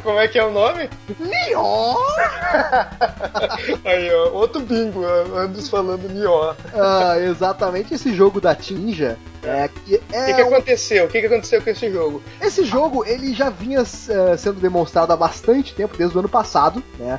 [0.03, 0.87] Como é que é o nome?
[1.19, 1.97] Nioh!
[3.83, 5.03] Aí, ó, outro bingo,
[5.35, 6.55] Andos falando Nioh.
[6.73, 9.17] Ah, exatamente esse jogo da Tinja.
[9.43, 11.05] É, que O é que, que um- aconteceu?
[11.05, 12.21] O que, que aconteceu com esse jogo?
[12.39, 16.81] Esse jogo ele já vinha eh, sendo demonstrado há bastante tempo, desde o ano passado,
[16.97, 17.17] né?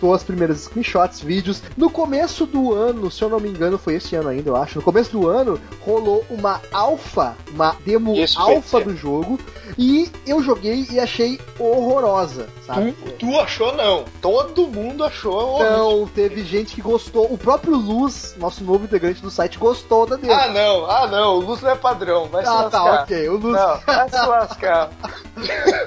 [0.00, 1.62] Tô as primeiras screenshots, vídeos.
[1.76, 4.78] No começo do ano, se eu não me engano, foi esse ano ainda, eu acho.
[4.78, 9.38] No começo do ano rolou uma alfa, uma demo Isso alfa do jogo.
[9.78, 12.92] E eu joguei e achei horrorosa, sabe?
[12.92, 14.04] Tu, tu achou não?
[14.20, 15.70] Todo mundo achou horrível.
[15.78, 17.32] Não, teve gente que gostou.
[17.32, 20.32] O próprio Luz, nosso novo integrante do site, gostou da demo.
[20.32, 22.70] Ah não, ah não, o Luz não é padrão, vai se Ah, lascar.
[22.70, 23.28] tá, ok.
[23.28, 24.90] O Luz Não, vai se lascar.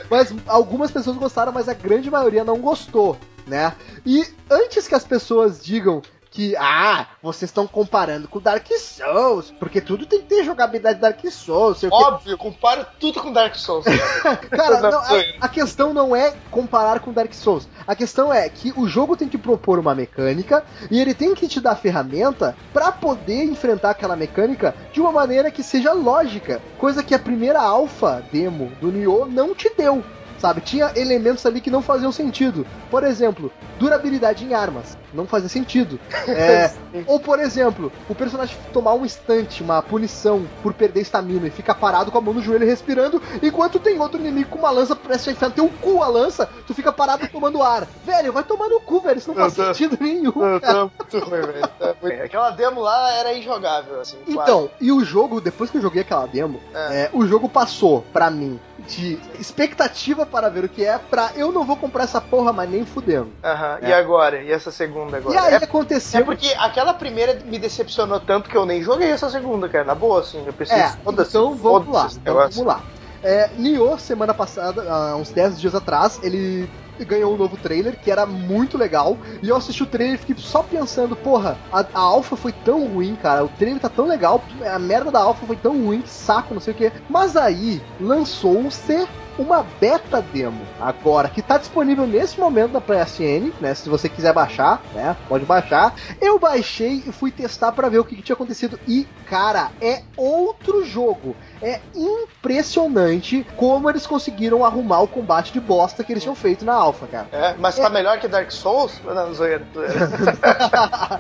[0.10, 3.74] Mas algumas pessoas gostaram, mas a grande maioria não gostou, né?
[4.06, 6.02] E antes que as pessoas digam
[6.34, 11.24] que, ah, vocês estão comparando com Dark Souls, porque tudo tem que ter jogabilidade Dark
[11.30, 11.84] Souls.
[11.92, 13.86] Óbvio, compara tudo com Dark Souls.
[14.50, 17.70] Cara, Não, a, a questão não é comparar com Dark Souls.
[17.86, 21.48] A questão é que o jogo tem que propor uma mecânica e ele tem que
[21.48, 27.04] te dar ferramenta pra poder enfrentar aquela mecânica de uma maneira que seja lógica, coisa
[27.04, 30.04] que a primeira alpha demo do Nioh não te deu.
[30.40, 32.66] Sabe, tinha elementos ali que não faziam sentido.
[32.92, 34.98] Por exemplo, durabilidade em armas.
[35.14, 36.00] Não fazia sentido.
[36.34, 36.72] É,
[37.06, 41.76] ou, por exemplo, o personagem tomar um instante, uma punição por perder estamina e ficar
[41.76, 45.28] parado com a mão no joelho respirando, enquanto tem outro inimigo com uma lança prestes
[45.28, 47.86] a enfiar no teu cu a lança, tu fica parado tomando ar.
[48.06, 49.18] Velho, vai tomar no cu, velho.
[49.18, 50.32] Isso não faz Eu tô- sentido nenhum.
[50.60, 51.68] Tá muito ruim, velho.
[51.80, 54.18] Tá muito- Aquela demo lá era injogável, assim.
[54.28, 57.04] Então, e o jogo, depois que eu joguei aquela demo, É.
[57.04, 61.52] é, o jogo passou pra mim de expectativa para ver o que é, pra eu
[61.52, 63.30] não vou comprar essa porra, mas nem fudendo.
[63.44, 63.90] Aham, É.
[63.90, 64.42] E agora?
[64.42, 65.36] E essa segunda agora?
[65.36, 66.22] E aí É- aconteceu.
[66.22, 69.84] É porque aquela primeira me decepcionou tanto que eu nem joguei essa segunda, cara.
[69.84, 70.46] Na boa, assim.
[70.46, 72.10] Eu pensei, É, então vamos lá.
[72.16, 72.84] Então vamos lá.
[73.22, 78.12] É, Nioh, semana passada, há uns 10 dias atrás, ele ganhou um novo trailer que
[78.12, 79.18] era muito legal.
[79.42, 82.86] E eu assisti o trailer e fiquei só pensando, porra, a, a alfa foi tão
[82.88, 83.44] ruim, cara.
[83.46, 86.62] O trailer tá tão legal, a merda da alfa foi tão ruim, que saco, não
[86.62, 86.92] sei o que.
[87.10, 89.08] Mas aí lançou-se
[89.38, 93.74] uma beta demo agora que tá disponível nesse momento na PSN, né?
[93.74, 95.16] Se você quiser baixar, né?
[95.28, 95.96] Pode baixar.
[96.22, 100.04] Eu baixei e fui testar pra ver o que, que tinha acontecido e, cara, é
[100.16, 101.36] outro jogo.
[101.64, 106.74] É impressionante como eles conseguiram arrumar o combate de bosta que eles tinham feito na
[106.74, 107.28] alfa, cara.
[107.32, 109.00] É, mas tá melhor que Dark Souls?
[109.04, 109.66] Não, zoeira.
[109.74, 110.08] zoeira.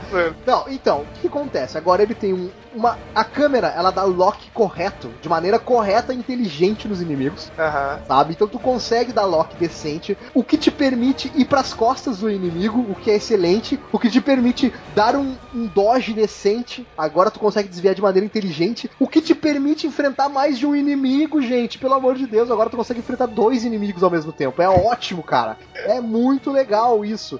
[0.09, 0.35] Zoeira.
[0.45, 1.77] Não, então, o que acontece?
[1.77, 2.97] Agora ele tem um, uma.
[3.15, 7.51] A câmera, ela dá lock correto, de maneira correta e inteligente nos inimigos.
[7.57, 7.99] Aham.
[8.07, 8.33] sabe?
[8.33, 12.85] Então tu consegue dar lock decente, o que te permite ir pras costas do inimigo,
[12.89, 17.39] o que é excelente, o que te permite dar um, um dodge decente, agora tu
[17.39, 21.77] consegue desviar de maneira inteligente, o que te permite enfrentar mais de um inimigo, gente,
[21.77, 25.23] pelo amor de Deus, agora tu consegue enfrentar dois inimigos ao mesmo tempo, é ótimo,
[25.23, 27.39] cara, é muito legal isso.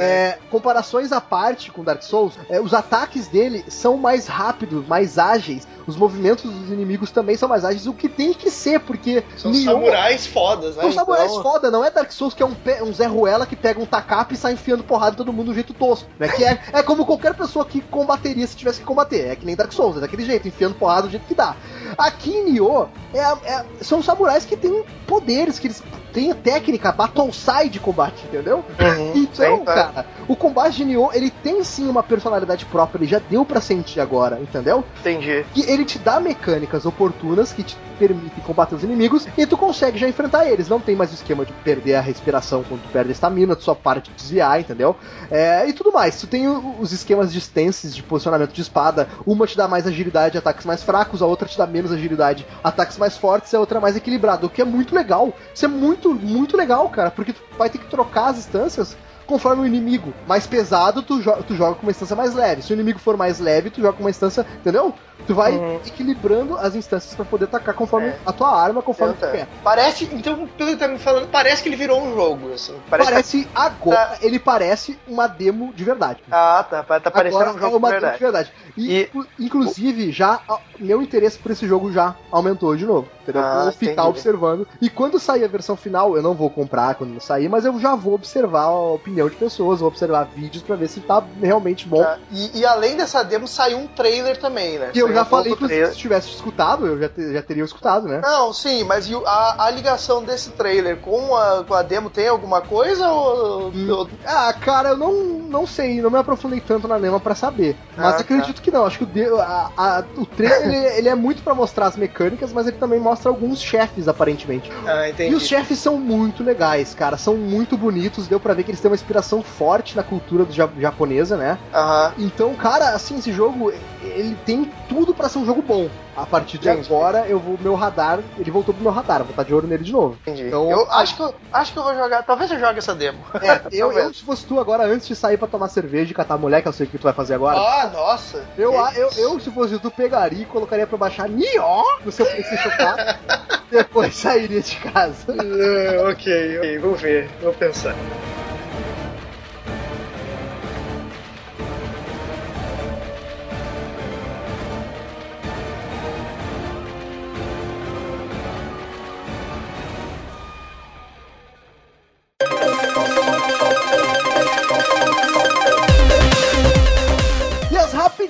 [0.00, 5.18] É, comparações à parte com Dark Souls, é, os ataques dele são mais rápidos, mais
[5.18, 9.24] ágeis, os movimentos dos inimigos também são mais ágeis, o que tem que ser, porque
[9.36, 10.82] São Nioh- samurais fodas, né?
[10.82, 13.46] são samurais Então- foda, não é Dark Souls que é um, pe- um Zé Ruela
[13.46, 16.08] que pega um tacape e sai enfiando porrada em todo mundo do jeito tosco.
[16.20, 16.28] Né?
[16.28, 19.26] Que é, é como qualquer pessoa que combateria se tivesse que combater.
[19.28, 21.56] É que nem Dark Souls, é daquele jeito, enfiando porrada do jeito que dá.
[21.98, 25.82] Aqui em Nioh, é, é- são samurais que têm poderes, que eles
[26.12, 28.64] têm técnica, battle side combate, entendeu?
[28.78, 29.74] Uhum, Então, sim, tá.
[29.74, 33.60] cara, o combate de Nioh, ele tem sim uma personalidade própria, ele já deu pra
[33.60, 34.84] sentir agora, entendeu?
[35.00, 35.44] Entendi.
[35.52, 39.98] que ele te dá mecânicas oportunas que te permitem combater os inimigos e tu consegue
[39.98, 40.68] já enfrentar eles.
[40.68, 43.62] Não tem mais o esquema de perder a respiração quando tu perde a estamina, tu
[43.62, 44.96] só para de desviar, entendeu?
[45.30, 46.18] É, e tudo mais.
[46.20, 49.08] Tu tem os esquemas de stances de posicionamento de espada.
[49.26, 52.96] Uma te dá mais agilidade, ataques mais fracos, a outra te dá menos agilidade, ataques
[52.98, 54.46] mais fortes, e a outra mais equilibrada.
[54.46, 55.34] O que é muito legal.
[55.54, 58.96] Isso é muito, muito legal, cara, porque tu vai ter que trocar as instâncias
[59.26, 62.62] conforme o inimigo mais pesado, tu, jo tu joga com uma instância mais leve.
[62.62, 64.94] Se o inimigo for mais leve, tu joga com uma instância, entendeu?
[65.26, 65.80] Tu vai Uhum.
[65.86, 68.18] equilibrando as instâncias pra poder atacar conforme É.
[68.26, 69.48] a tua arma, conforme Então, tu quer.
[69.62, 72.74] Parece, então, pelo que tá me falando, parece que ele virou um jogo, assim.
[72.90, 76.18] Parece, Parece, agora, tá- ele parece uma demo de verdade.
[76.30, 76.82] Ah, tá.
[76.82, 78.52] Tá parecendo Agora um jogo é uma de demo de verdade.
[78.52, 78.72] verdade.
[78.76, 80.40] E, E- inclu- inclusive, já
[80.78, 83.08] meu interesse por esse jogo já aumentou de novo.
[83.22, 83.40] Entendeu?
[83.42, 84.08] Ah, vou ficar entendi.
[84.08, 84.68] observando.
[84.82, 87.94] E quando sair a versão final, eu não vou comprar quando sair, mas eu já
[87.94, 92.02] vou observar a opinião de pessoas, vou observar vídeos pra ver se tá realmente bom.
[92.02, 92.18] Tá.
[92.30, 94.90] E, e além dessa demo, saiu um trailer também, né?
[94.94, 98.08] E eu Saiu já falei que se tivesse escutado, eu já, te- já teria escutado,
[98.08, 98.20] né?
[98.22, 102.28] Não, sim, mas e a, a ligação desse trailer com a, com a demo tem
[102.28, 103.68] alguma coisa ou...
[103.68, 103.90] Hum.
[103.90, 105.12] ou- Ah, cara, eu não,
[105.48, 107.76] não sei, não me aprofundei tanto na Nema pra saber.
[107.96, 108.84] Mas Ah, acredito que não.
[108.86, 111.96] Acho que o, de- a- a- o trailer ele, ele é muito pra mostrar as
[111.96, 114.70] mecânicas, mas ele também mostra alguns chefes, aparentemente.
[114.86, 115.34] Ah, E entendi.
[115.34, 117.16] os chefes são muito legais, cara.
[117.16, 118.26] São muito bonitos.
[118.26, 120.46] Deu pra ver que eles têm uma inspiração forte na cultura
[120.78, 121.58] japonesa, né?
[121.72, 122.12] Aham.
[122.18, 123.70] Então, cara, assim, esse jogo,
[124.02, 125.88] ele tem tudo pra ser um jogo bom.
[126.16, 126.86] A partir de Entendi.
[126.86, 129.82] agora, eu vou meu radar, ele voltou pro meu radar, vou estar de olho nele
[129.82, 130.16] de novo.
[130.22, 130.46] Entendi.
[130.46, 132.22] Então- eu acho que eu, acho que eu vou jogar.
[132.22, 133.18] Talvez eu jogue essa demo.
[133.42, 136.38] É, eu, eu, se fosse tu agora, antes de sair pra tomar cerveja e catar
[136.38, 138.44] mulher, que eu sei o que tu vai fazer agora, Ah, nossa.
[138.56, 142.24] eu, Que eu, eu, se fosse tu, pegaria e colocaria pra baixar Nioh no seu
[142.26, 143.16] PlayStation 4,
[143.70, 145.26] depois sairia de casa.
[145.28, 147.94] Ah, ok, ok, vou ver, vou pensar.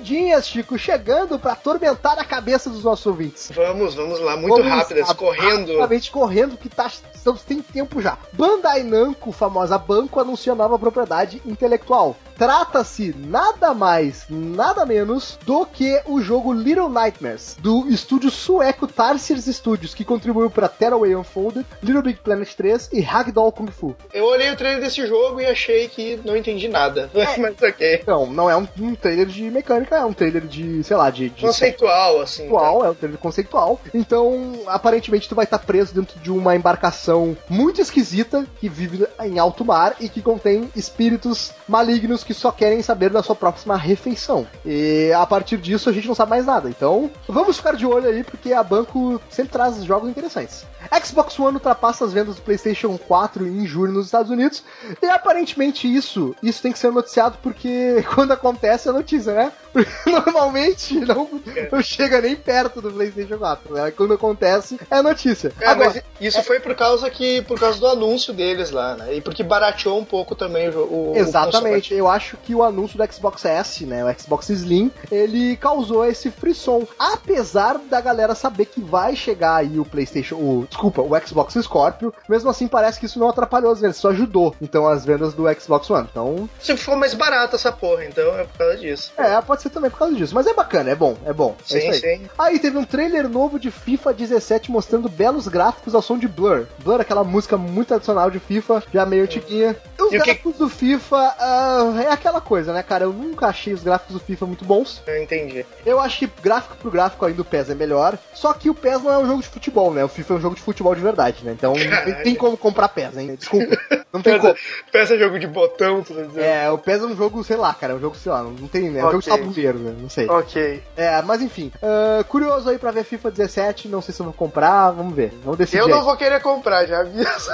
[0.04, 3.50] As rapidinhas, Chico, chegando pra atormentar a cabeça dos nossos ouvintes.
[3.54, 5.68] Vamos, vamos lá, muito Vamos rápidas, correndo.
[5.68, 8.18] Rapidamente correndo, que tá, estamos tem tempo já.
[8.32, 12.16] Bandai Namco, famosa banco, anuncia nova propriedade intelectual.
[12.36, 19.46] Trata-se nada mais, nada menos do que o jogo Little Nightmares, do estúdio sueco Tarsiers
[19.46, 23.94] Studios, que contribuiu para Tearaway Unfolded, Little Big Planet 3 e Ragdoll Kung Fu.
[24.12, 27.08] Eu olhei o trailer desse jogo e achei que não entendi nada.
[27.38, 28.00] Mas ok.
[28.02, 31.30] Então, não é um, um trailer de mecânica, é um trailer de, sei lá, de...
[31.30, 32.48] de Conceitual, assim.
[32.48, 33.80] conceitual, é um trailer conceitual.
[33.92, 39.38] Então, aparentemente, tu vai estar preso dentro de uma embarcação muito esquisita que vive em
[39.38, 44.46] alto mar e que contém espíritos malignos que só querem saber da sua próxima refeição.
[44.64, 46.68] E a partir disso a gente não sabe mais nada.
[46.68, 50.64] Então, vamos ficar de olho aí porque a banco sempre traz jogos interessantes.
[51.02, 54.62] Xbox One ultrapassa as vendas do PlayStation 4 em julho nos Estados Unidos
[55.02, 59.52] e aparentemente isso, isso tem que ser noticiado porque quando acontece é notícia, né?
[59.74, 61.28] Porque Normalmente não,
[61.70, 63.90] não chega nem perto do PlayStation 4, né?
[63.90, 65.52] Quando acontece é notícia.
[65.60, 69.14] É, Agora, mas isso foi por causa que por causa do anúncio deles lá, né?
[69.14, 72.96] E porque barateou um pouco também o, o o Exatamente, eu acho que o anúncio
[72.96, 76.86] do Xbox S, né, o Xbox Slim, ele causou esse frisson.
[76.98, 82.14] Apesar da galera saber que vai chegar aí o PlayStation, o, desculpa, o Xbox Scorpio,
[82.28, 85.44] mesmo assim parece que isso não atrapalhou as vendas, só ajudou, então, as vendas do
[85.54, 86.08] Xbox One.
[86.10, 86.48] Então.
[86.60, 89.12] Se for mais barato essa porra, então é por causa disso.
[89.16, 91.54] é, pode ser também por causa disso, mas é bacana, é bom, é bom.
[91.60, 92.18] é Sim, isso aí.
[92.18, 92.28] sim.
[92.38, 96.66] Aí teve um trailer novo de FIFA 17 mostrando belos gráficos ao som de Blur.
[96.82, 99.76] Blur, aquela música muito tradicional de FIFA, já meio antiguinha.
[99.98, 103.04] Os E o que- gráficos do FIFA ah, é aquela coisa, né, cara?
[103.04, 105.02] Eu nunca achei os gráficos do FIFA muito bons.
[105.06, 105.64] Eu entendi.
[105.84, 108.18] Eu acho que gráfico pro gráfico ainda o PES é melhor.
[108.32, 110.04] Só que o PES não é um jogo de futebol, né?
[110.04, 111.52] O FIFA é um jogo de futebol de verdade, né?
[111.52, 113.34] Então não tem, como comprar PES, hein?
[113.36, 113.76] Desculpa.
[114.12, 114.52] Não tem como.
[114.54, 114.56] Peça,
[114.92, 116.38] peça jogo de botão, tudo.
[116.38, 118.68] É, o PES é um jogo, sei lá, cara, é um jogo, sei lá, não
[118.68, 119.00] tem, né?
[119.00, 119.22] É um jogo
[119.62, 119.94] né?
[119.98, 120.28] Não sei.
[120.28, 120.82] Ok.
[120.96, 124.34] É, mas enfim, ah, curioso aí pra ver FIFA 17, não sei se eu vou
[124.34, 125.78] comprar, vamos ver, vamos decidir.
[125.78, 125.90] Eu aí.
[125.90, 127.50] não vou querer comprar, já aviso.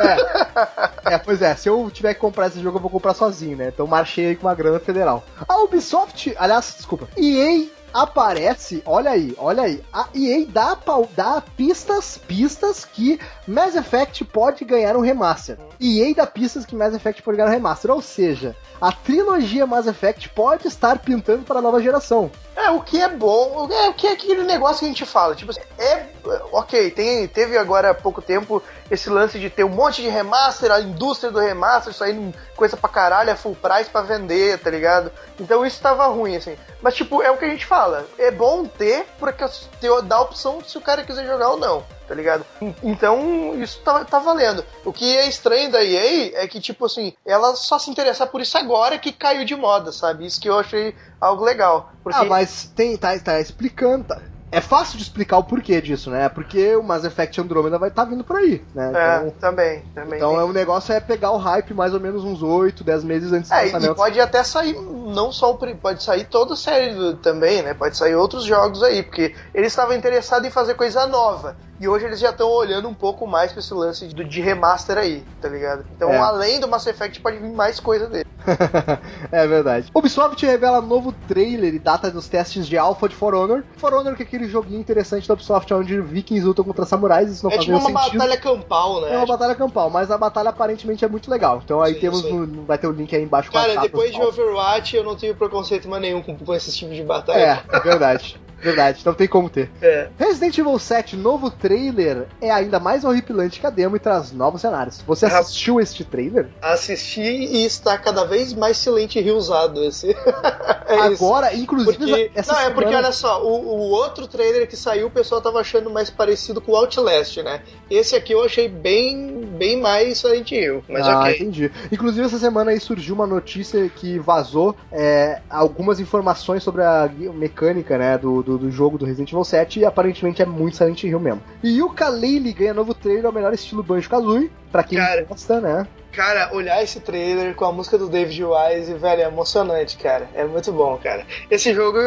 [1.05, 3.71] É, pois é, se eu tiver que comprar esse jogo, eu vou comprar sozinho, né?
[3.73, 5.25] Então marchei aí com uma grana federal.
[5.49, 10.77] A Ubisoft, aliás, desculpa, EA aparece, olha aí, olha aí, a EA dá,
[11.17, 15.59] dá pistas, pistas que Mass Effect pode ganhar um remaster.
[15.81, 19.87] EA dá pistas que Mass Effect pode ganhar um remaster, ou seja, a trilogia Mass
[19.87, 22.31] Effect pode estar pintando para a nova geração.
[22.57, 25.35] É, o que é bom, é o que é aquele negócio que a gente fala,
[25.35, 26.10] tipo assim, é,
[26.53, 30.71] ok, tem, teve agora há pouco tempo esse lance de ter um monte de remaster,
[30.71, 35.13] a indústria do remaster saindo coisa pra caralho, a full price pra vender, tá ligado?
[35.39, 36.57] Então isso tava ruim, assim.
[36.83, 39.45] Mas, tipo, é o que a gente fala, é bom ter, porque
[39.81, 42.45] ter, dá a opção se o cara quiser jogar ou não, tá ligado?
[42.83, 44.65] Então, isso tá, tá valendo.
[44.85, 48.41] O que é estranho da EA é que, tipo assim, ela só se interessar por
[48.41, 50.27] isso agora que caiu de moda, sabe?
[50.27, 51.93] Isso que eu achei algo legal.
[52.03, 54.21] Porque Ah, mas tem, tá, tá explicando, tá.
[54.53, 56.29] É fácil de explicar o porquê disso, né?
[56.29, 58.93] Porque o Mass Effect Andromeda vai estar tá vindo por aí, né?
[58.95, 60.19] É, então, também, também.
[60.19, 63.33] Então é, o negócio é pegar o hype mais ou menos uns 8, 10 meses
[63.33, 63.93] antes do é, lançamento.
[63.93, 67.75] E pode até sair, não só o pode sair toda a série também, né?
[67.75, 71.57] Pode sair outros jogos aí, porque eles estavam interessados em fazer coisa nova.
[71.81, 74.99] E hoje eles já estão olhando um pouco mais pra esse lance de, de remaster
[74.99, 75.87] aí, tá ligado?
[75.97, 76.19] Então, É.
[76.19, 78.27] além do Mass Effect, pode vir mais coisa dele.
[79.33, 79.91] é verdade.
[79.95, 83.65] Ubisoft revela novo trailer e data dos testes de Alpha de For Honor.
[83.79, 87.45] For Honor que é aquele joguinho interessante da Ubisoft onde vikings lutam contra samurais, isso
[87.45, 88.19] não é faz tipo nenhum uma sentido.
[88.19, 89.15] batalha campal, né?
[89.15, 91.61] É uma batalha campal, mas a batalha aparentemente é muito legal.
[91.65, 92.33] Então aí Sim, temos sim.
[92.33, 94.21] no, vai ter o link aí embaixo Cara, depois de.
[94.21, 97.65] Overwatch, eu não tenho preconceito mais nenhum com, com esse tipo de batalha.
[97.71, 98.39] É, é verdade.
[98.61, 99.71] Verdade, não tem como ter.
[99.81, 100.09] É.
[100.19, 104.61] Resident Evil 7, novo trailer, é ainda mais horripilante que a demo e traz novos
[104.61, 105.03] cenários.
[105.07, 106.49] Você assistiu este trailer?
[106.61, 110.11] Assisti e está cada vez mais silente e usado esse.
[110.87, 111.25] é isso.
[111.25, 114.77] Agora, inclusive, Porque, essa não, é porque semana- olha só, o, o outro trailer que
[114.77, 117.63] saiu, o pessoal tava achando mais parecido com o Outlast, né?
[117.91, 121.35] Esse aqui eu achei bem, bem mais Silent Hill, mas ah, ok.
[121.37, 121.71] entendi.
[121.91, 127.97] Inclusive, essa semana aí surgiu uma notícia que vazou é, algumas informações sobre a mecânica
[127.99, 131.21] né, do, do, do jogo do Resident Evil 7 e aparentemente é muito Silent Hill
[131.21, 131.43] mesmo.
[131.63, 135.25] E o Kalele ganha novo trailer ao melhor estilo Banjo-Kazooie, pra quem Cara.
[135.25, 135.87] gosta, né?
[136.13, 140.29] Cara, olhar esse trailer com a música do David Wise, velho, é emocionante, cara.
[140.35, 141.25] É muito bom, cara.
[141.49, 141.99] Esse jogo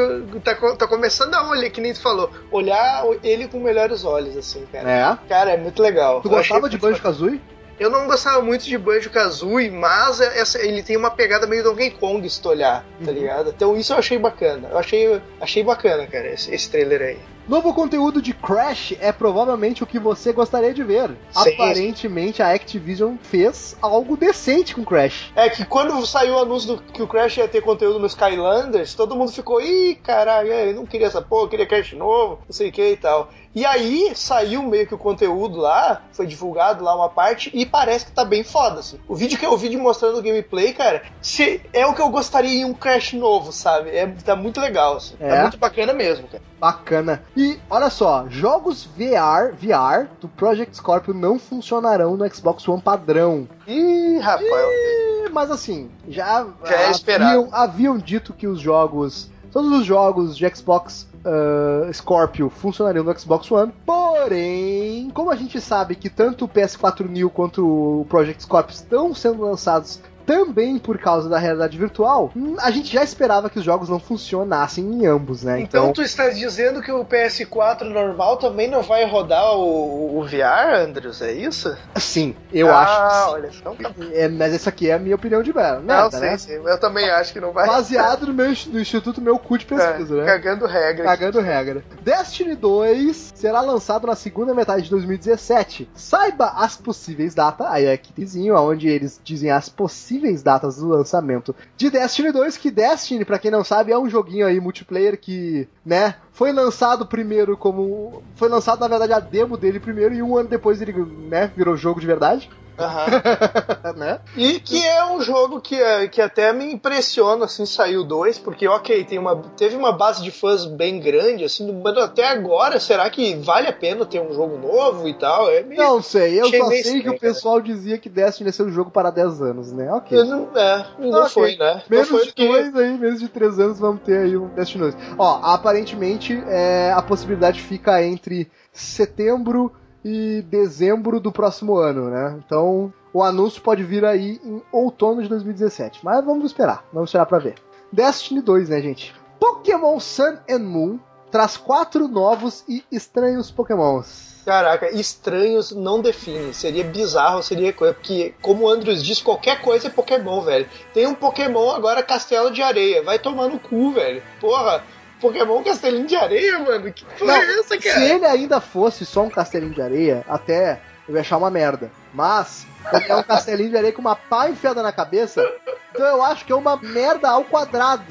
[0.44, 4.66] tá, tá começando a olhar, que nem tu falou, olhar ele com melhores olhos, assim,
[4.72, 4.90] cara.
[4.90, 5.28] É.
[5.30, 6.22] Cara, é muito legal.
[6.22, 7.42] Tu Eu gostava de Banjo-Kazooie?
[7.80, 11.64] Eu não gostava muito de Banjo Kazooie, mas é- essa- ele tem uma pegada meio
[11.64, 13.18] Donkey Kong se tu olhar, tá Uhum.
[13.18, 13.50] ligado?
[13.50, 14.70] Então isso eu achei bacana.
[14.72, 17.18] Eu achei, achei bacana, cara, esse, esse trailer aí.
[17.46, 21.10] Novo conteúdo de Crash é provavelmente o que você gostaria de ver.
[21.32, 21.54] Sim.
[21.56, 25.34] Aparentemente a Activision fez algo decente com Crash.
[25.36, 28.94] É que quando saiu o anúncio do, que o Crash ia ter conteúdo no Skylanders,
[28.94, 32.40] todo mundo ficou, ih, caralho, é, eu não queria essa porra, eu queria Crash novo,
[32.48, 33.30] não sei o que e tal.
[33.56, 38.06] E aí saiu meio que o conteúdo lá, foi divulgado lá uma parte, e parece
[38.06, 39.00] que tá bem foda, assim.
[39.08, 42.62] O vídeo que eu vi mostrando o gameplay, cara, se, é o que eu gostaria
[42.62, 43.92] em um Crash novo, sabe?
[43.92, 45.16] É, tá muito legal, assim.
[45.20, 45.30] É?
[45.30, 46.44] Tá muito bacana mesmo, cara.
[46.60, 47.24] Bacana.
[47.36, 53.48] E olha só, jogos VR, VR do Project Scorpio não funcionarão no Xbox One padrão.
[53.68, 54.50] Ih, rapaz.
[54.50, 60.38] Ih, Mas assim, já, Já é haviam, haviam dito que os jogos, todos os jogos
[60.38, 63.74] de Xbox ah, Scorpio funcionariam no Xbox One.
[63.86, 69.14] Porém, como a gente sabe que tanto o PS4 New quanto o Project Scorpio estão
[69.14, 73.66] sendo lançados também por causa da realidade virtual, hum, a gente já esperava que os
[73.66, 75.60] jogos não funcionassem em ambos, né?
[75.60, 80.82] Então, tu estás dizendo que o PS4 normal também não vai rodar o, o VR,
[80.82, 81.22] Andrews?
[81.22, 81.76] É isso?
[81.98, 83.26] sim, eu ah, acho.
[83.26, 83.32] sim.
[83.32, 83.92] olha, então tá.
[84.12, 86.38] É, mas essa aqui é a minha opinião de merda, Não, merda, sim, né?
[86.38, 86.54] sim.
[86.54, 87.68] Eu também acho que não vai.
[87.68, 90.26] Baseado no, meu, no Instituto Meu Cu de Pesquisa, É, né?
[90.26, 91.04] Cagando regra.
[91.06, 91.84] Cagando regra.
[92.02, 95.90] Destiny 2 será lançado na segunda metade de 2017.
[95.96, 100.13] Saiba as possíveis datas, aí é aqui vizinho, onde eles dizem as possíveis
[100.44, 104.46] datas do lançamento de Destiny 2, que Destiny, pra quem não sabe, é um joguinho
[104.46, 108.24] aí multiplayer que, né, foi lançado primeiro como.
[108.36, 110.94] Foi lançado, na verdade, a demo dele primeiro, e um ano depois ele,
[111.30, 112.50] né, virou jogo de verdade.
[112.78, 113.06] Aham.
[113.96, 114.20] né?
[114.36, 118.68] E que é um jogo que, é- que até me impressiona, assim, saiu dois, porque,
[118.68, 123.10] ok, tem uma, teve uma base de fãs bem grande, assim, mas até agora, será
[123.10, 125.50] que vale a pena ter um jogo novo e tal?
[125.50, 125.82] É meio...
[125.82, 128.64] Não sei, eu Achei só sei que estranho, o pessoal dizia que Destiny ia ser
[128.64, 129.92] um jogo para 10 anos, né?
[129.92, 130.18] Ok.
[130.18, 131.76] Eu não, é, não foi, né?
[131.76, 132.48] Não Menos foi de porque...
[132.48, 134.98] dois aí, menos de três anos vamos ter aí um Destiny 2.
[135.18, 139.72] Ó, aparentemente é, a possibilidade fica entre setembro
[140.04, 142.40] e dezembro do próximo ano, né?
[142.46, 146.00] Então o anúncio pode vir aí em outono de 2017.
[146.04, 147.56] Mas vamos esperar, vamos esperar pra ver.
[147.92, 149.14] Destiny 2, né, gente?
[149.40, 151.00] Pokémon Sun and Moon
[151.30, 154.34] traz quatro novos e estranhos Pokémons.
[154.46, 156.54] Caraca, estranhos não define.
[156.54, 157.94] Seria bizarro, seria coisa.
[157.94, 160.68] Porque, como o Andrews disse, qualquer coisa é Pokémon, velho.
[160.94, 163.04] Tem um Pokémon agora Castelo de Areia.
[163.04, 164.22] Vai tomar no cu, velho.
[164.42, 164.84] Porra,
[165.24, 166.92] Pokémon Castelinho de Areia, mano.
[166.92, 168.04] Que porra é essa, Se cara?
[168.04, 171.90] ele ainda fosse só um castelinho de areia, até eu ia achar uma merda.
[172.14, 175.44] Mas, ele é um castelinho de areia com uma pá enfiada na cabeça,
[175.92, 178.04] então eu acho que é uma merda ao quadrado.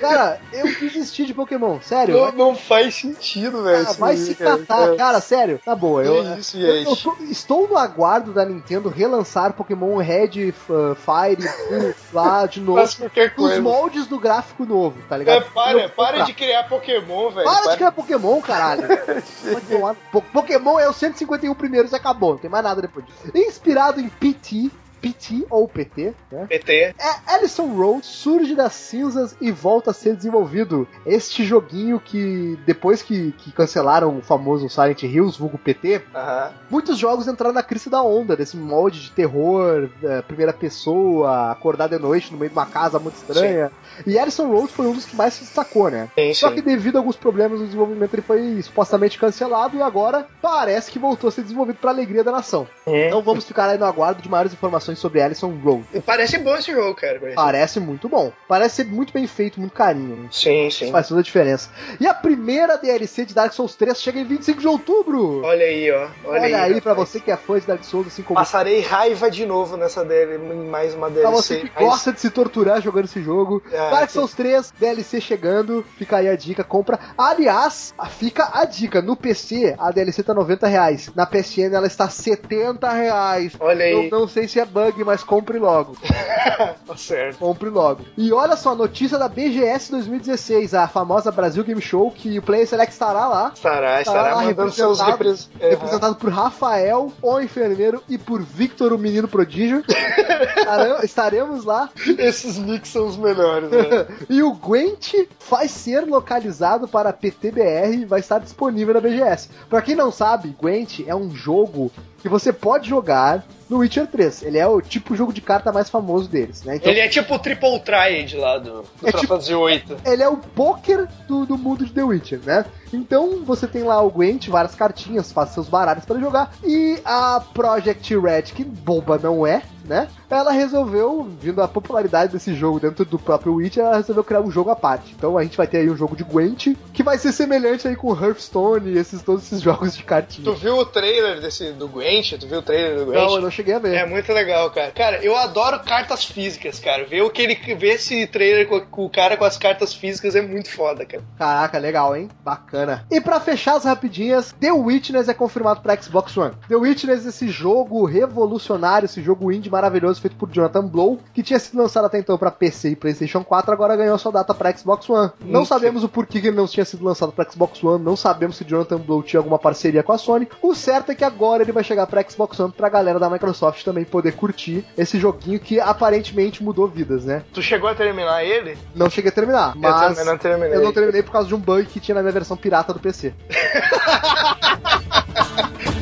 [0.00, 2.16] Cara, eu desisti de Pokémon, sério.
[2.16, 3.82] Não, não faz sentido, velho.
[3.82, 4.58] Isso vai se cara.
[4.58, 5.60] catar, cara, sério.
[5.64, 9.96] Tá boa, eu, Que isso, eu- eu tô- estou no aguardo da Nintendo relançar Pokémon
[9.98, 11.36] Red, F- Fire,
[11.68, 12.78] Blue, lá de novo.
[12.78, 13.60] Faz qualquer Os coisa.
[13.60, 15.42] moldes do gráfico novo, tá ligado?
[15.42, 17.44] É, para, Eu para de criar Pokémon, velho.
[17.44, 18.82] Para de criar Pokémon, caralho.
[20.32, 23.09] Pokémon é o 151 primeiros e acabou, não tem mais nada depois disso.
[23.34, 24.70] Inspirado em PT,
[25.00, 26.46] PT ou PT, né?
[26.46, 26.94] PT.
[26.98, 30.86] É, Ellison Road surge das cinzas e volta a ser desenvolvido.
[31.06, 36.50] Este joguinho que, depois que, que cancelaram o famoso Silent Hills, vulgo PT, Aham.
[36.70, 41.88] muitos jogos entraram na crise da onda, desse molde de terror, eh, primeira pessoa, acordar
[41.88, 43.70] de noite no meio de uma casa muito estranha.
[44.06, 46.08] E Ellison Road foi um dos que mais se destacou, né?
[46.14, 46.56] Sim, Só sim.
[46.56, 50.98] que devido a alguns problemas no desenvolvimento ele foi supostamente cancelado e agora parece que
[50.98, 52.66] voltou a ser desenvolvido para alegria da nação.
[52.86, 52.96] Hum.
[52.96, 55.84] Então vamos ficar aí no aguardo de maiores informações sobre Ellison Road.
[56.04, 57.18] Parece bom esse jogo, cara.
[57.18, 57.34] Parece.
[57.36, 58.32] Parece muito bom.
[58.48, 60.16] Parece ser muito bem feito, muito carinho.
[60.16, 60.28] né?
[60.30, 60.90] Sim, Isso sim.
[60.92, 61.70] faz toda a diferença.
[62.00, 65.42] E a primeira DLC de Dark Souls 3 chega em 25 de outubro.
[65.44, 66.08] Olha aí, ó.
[66.24, 67.08] Olha, Olha, aí, pra rapaz.
[67.08, 70.36] você que é fã de Dark Souls, assim como Passarei raiva de novo nessa dele,
[70.36, 71.22] em mais uma DLC.
[71.22, 73.62] Pra você que mas- gosta de se torturar jogando esse jogo.
[73.72, 75.84] Ah, Dark Souls 3, DLC chegando.
[75.96, 76.98] Fica aí a dica, compra.
[77.16, 79.00] Aliás, fica a dica.
[79.02, 81.10] No PC, a DLC tá 90 reais.
[81.14, 83.52] Na PSN, ela está 70 reais.
[83.60, 84.08] Olha aí.
[84.10, 85.96] Eu não sei se é bug, mas compre logo.
[86.86, 87.38] Tá certo.
[87.38, 88.02] Compre logo.
[88.16, 92.66] E olha só, notícia da BGS 2016, a famosa Brasil Game Show, que o Player
[92.66, 93.52] Select estará lá.
[93.54, 95.48] Estará, estará lá mandando seus repres...
[95.58, 99.84] representado por Rafael, o enfermeiro, e por Victor, o menino prodígio.
[101.02, 104.06] Estaremos lá Esses nicks são os melhores, né?
[104.28, 105.14] e o Gwent
[105.48, 109.50] vai ser localizado para PTBR e vai estar disponível na BGS.
[109.68, 114.42] Pra quem não sabe, Gwent é um jogo que você pode jogar no Witcher 3.
[114.42, 116.76] Ele é o tipo jogo de carta mais famoso deles, né?
[116.76, 119.96] Então, Ele é tipo o Triple Triad lá do, do É Final tipo- Fantasy VIII.
[120.12, 122.64] ele é o poker do, do mundo de The Witcher, né?
[122.92, 126.52] Então você tem lá o Gwent, várias cartinhas, faz seus baralhos para jogar.
[126.64, 130.08] E a Project Red, que boba não é, né?
[130.28, 134.50] Ela resolveu, vindo a popularidade desse jogo dentro do próprio Witcher, ela resolveu criar um
[134.50, 135.12] jogo à parte.
[135.16, 137.96] Então a gente vai ter aí um jogo de Gwent, que vai ser semelhante aí
[137.96, 140.52] com Hearthstone e esses, todos esses jogos de Tu cartinha.
[140.52, 142.34] viu o trailer desse, do Gwent?
[142.38, 143.18] Tu viu o trailer do Gwent?
[143.20, 143.94] Não, eu não cheguei a ver.
[143.94, 144.92] É muito legal, cara.
[144.92, 147.04] Cara, eu adoro cartas físicas, cara.
[147.04, 150.36] Ver o que ele ver esse trailer com, com o cara com as cartas físicas
[150.36, 151.22] é muito foda, cara.
[151.36, 152.28] Caraca, legal, hein?
[152.44, 152.79] Bacana.
[153.10, 156.54] E pra fechar as rapidinhas, The Witness é confirmado pra Xbox One.
[156.68, 161.58] The Witness, esse jogo revolucionário, esse jogo indie maravilhoso feito por Jonathan Blow, que tinha
[161.58, 165.08] sido lançado até então pra PC e PlayStation 4, agora ganhou sua data pra Xbox
[165.08, 165.30] One.
[165.44, 168.56] Não sabemos o porquê que ele não tinha sido lançado pra Xbox One, não sabemos
[168.56, 170.48] se Jonathan Blow tinha alguma parceria com a Sony.
[170.62, 173.84] O certo é que agora ele vai chegar pra Xbox One pra galera da Microsoft
[173.84, 177.42] também poder curtir esse joguinho que aparentemente mudou vidas, né?
[177.52, 178.76] Tu chegou a terminar ele?
[178.94, 180.76] Não cheguei a terminar, eu mas também não terminei.
[180.76, 183.00] eu não terminei por causa de um bug que tinha na minha versão pirata do
[183.00, 183.34] PC.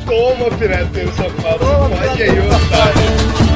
[0.05, 1.59] Toma, pirateiro safado.
[1.59, 3.48] Toma, Pode aí, pirateiro otário.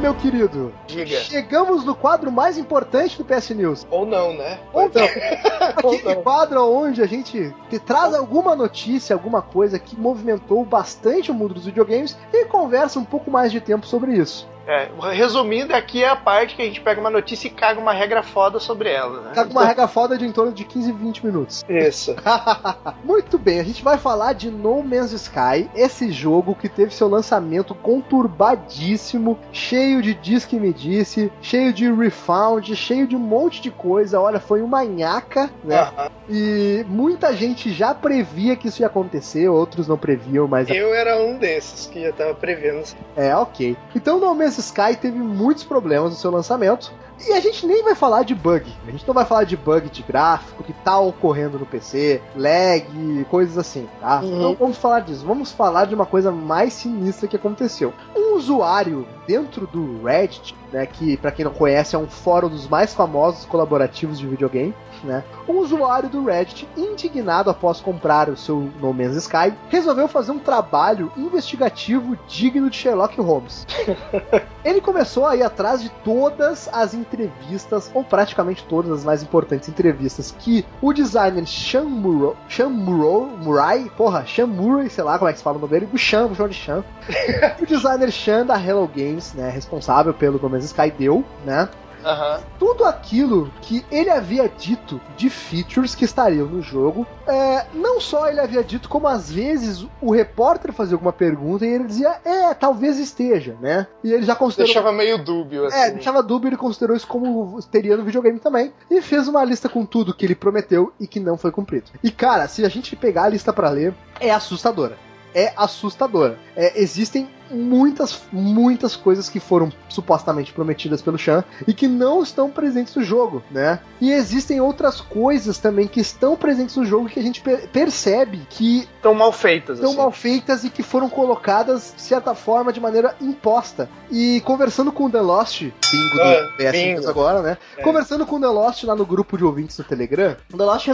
[0.00, 1.20] Meu querido, Diga.
[1.20, 3.86] chegamos no quadro mais importante do PS News.
[3.90, 4.58] Ou não, né?
[4.72, 5.02] Ou não.
[5.84, 6.22] Ou Aquele não.
[6.22, 11.52] quadro onde a gente te traz alguma notícia, alguma coisa que movimentou bastante o mundo
[11.52, 14.48] dos videogames e conversa um pouco mais de tempo sobre isso.
[14.70, 17.92] É, resumindo, aqui é a parte que a gente pega uma notícia e caga uma
[17.92, 19.32] regra foda sobre ela, né?
[19.34, 21.64] Com uma regra foda de em torno de 15, 20 minutos.
[21.68, 22.14] Isso.
[23.02, 27.08] Muito bem, a gente vai falar de No Man's Sky, esse jogo que teve seu
[27.08, 33.60] lançamento conturbadíssimo, cheio de diz que me disse, cheio de refound, cheio de um monte
[33.60, 34.20] de coisa.
[34.20, 35.80] Olha, foi uma nhaca, né?
[35.80, 36.10] Aham.
[36.28, 41.20] E muita gente já previa que isso ia acontecer, outros não previam, mas Eu era
[41.20, 42.84] um desses que já tava prevendo.
[43.16, 43.76] é ok.
[43.96, 46.92] Então No Man's Sky teve muitos problemas no seu lançamento.
[47.28, 48.72] E a gente nem vai falar de bug.
[48.86, 52.86] A gente não vai falar de bug de gráfico que tá ocorrendo no PC, lag,
[53.28, 54.20] coisas assim, tá?
[54.20, 54.42] Uhum.
[54.42, 55.24] Não vamos falar disso.
[55.26, 57.92] Vamos falar de uma coisa mais sinistra que aconteceu.
[58.16, 62.66] Um usuário dentro do Reddit, né, que pra quem não conhece é um fórum dos
[62.66, 64.74] mais famosos colaborativos de videogame,
[65.04, 65.24] né?
[65.48, 70.38] Um usuário do Reddit, indignado após comprar o seu No Man's Sky, resolveu fazer um
[70.38, 73.66] trabalho investigativo digno de Sherlock Holmes.
[74.64, 79.68] Ele começou a ir atrás de todas as entrevistas, ou praticamente todas as mais importantes
[79.68, 85.32] entrevistas, que o designer Sean Murrow, Sean Murai, porra, Sean Murray, sei lá como é
[85.32, 86.84] que se fala o nome dele, o Sean, chamar de Sean.
[87.60, 91.68] o designer Sean da Hello Games, né, responsável pelo No Man's Sky, deu, né?
[92.04, 92.40] Aham.
[92.58, 97.06] tudo aquilo que ele havia dito de features que estariam no jogo.
[97.26, 101.68] é, não só ele havia dito, como às vezes o repórter fazia alguma pergunta e
[101.68, 103.86] ele dizia, é, talvez esteja, né?
[104.02, 104.66] E ele já considerou.
[104.66, 105.76] Deixava meio dúbio, assim.
[105.76, 108.72] É, deixava dúvida, ele considerou isso como teria no videogame também.
[108.90, 111.90] E fez uma lista com tudo que ele prometeu e que não foi cumprido.
[112.02, 114.96] E cara, se a gente pegar a lista pra ler, é assustadora.
[115.34, 116.38] É assustadora.
[116.56, 122.50] É, existem muitas, muitas coisas que foram supostamente prometidas pelo Chan e que não estão
[122.50, 123.80] presentes no jogo, né?
[124.00, 128.40] E existem outras coisas também que estão presentes no jogo que a gente per- percebe
[128.50, 129.98] que Tão mal feitas, estão assim.
[129.98, 133.88] mal feitas e que foram colocadas, de certa forma, de maneira imposta.
[134.10, 137.58] E conversando com o The Lost, bingo do Ah, PS agora, né?
[137.76, 137.82] É.
[137.82, 140.86] Conversando com o The Lost lá no grupo de ouvintes do Telegram, o The Lost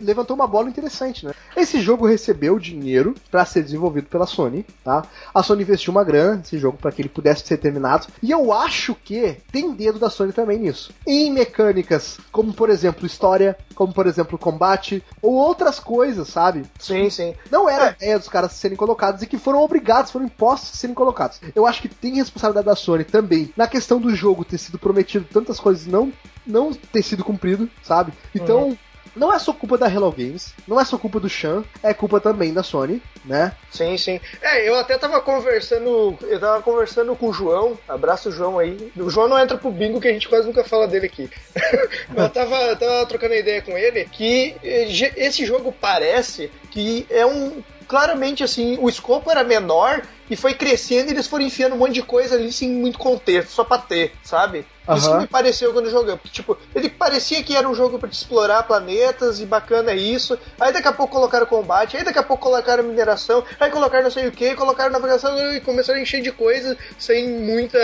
[0.00, 1.32] levantou uma bola interessante, né?
[1.56, 5.04] Esse jogo recebeu dinheiro para ser desenvolvido pela Sony, tá?
[5.34, 8.06] A Sony investiu uma grana nesse jogo para que ele pudesse ser terminado.
[8.22, 10.92] E eu acho que tem dedo da Sony também nisso.
[11.06, 16.64] Em mecânicas, como por exemplo história, como por exemplo combate, ou outras coisas, sabe?
[16.78, 17.34] Sim, sim.
[17.50, 17.92] Não era a É.
[17.92, 21.40] ideia dos caras serem colocados e que foram obrigados, foram impostos a serem colocados.
[21.54, 25.26] Eu acho que tem responsabilidade da Sony também na questão do jogo ter sido prometido
[25.32, 26.12] tantas coisas e não,
[26.46, 28.12] não ter sido cumprido, sabe?
[28.34, 28.68] Então.
[28.68, 28.78] Uhum.
[29.16, 32.20] Não é só culpa da Hello Games, não é só culpa do Chan, é culpa
[32.20, 33.52] também da Sony, né?
[33.70, 34.20] Sim, sim.
[34.42, 36.16] É, eu até tava conversando.
[36.22, 37.78] Eu tava conversando com o João.
[37.88, 38.92] Abraço o João aí.
[38.96, 41.30] O João não entra pro bingo que a gente quase nunca fala dele aqui.
[42.14, 47.62] eu tava, tava trocando ideia com ele que eh, esse jogo parece que é um.
[47.86, 51.94] Claramente, assim, o escopo era menor e foi crescendo e eles foram enfiando um monte
[51.94, 54.66] de coisa ali sem muito contexto, só pra ter, sabe?
[54.94, 55.22] Isso que Aham.
[55.22, 56.20] me pareceu quando jogamos.
[56.20, 59.96] Porque, tipo, ele parecia que era um jogo pra te explorar planetas e bacana é
[59.96, 60.38] isso.
[60.60, 64.10] Aí daqui a pouco colocaram combate, aí daqui a pouco colocaram mineração, aí colocaram não
[64.10, 67.78] sei o que, colocaram navegação e começaram a encher de coisa sem muita,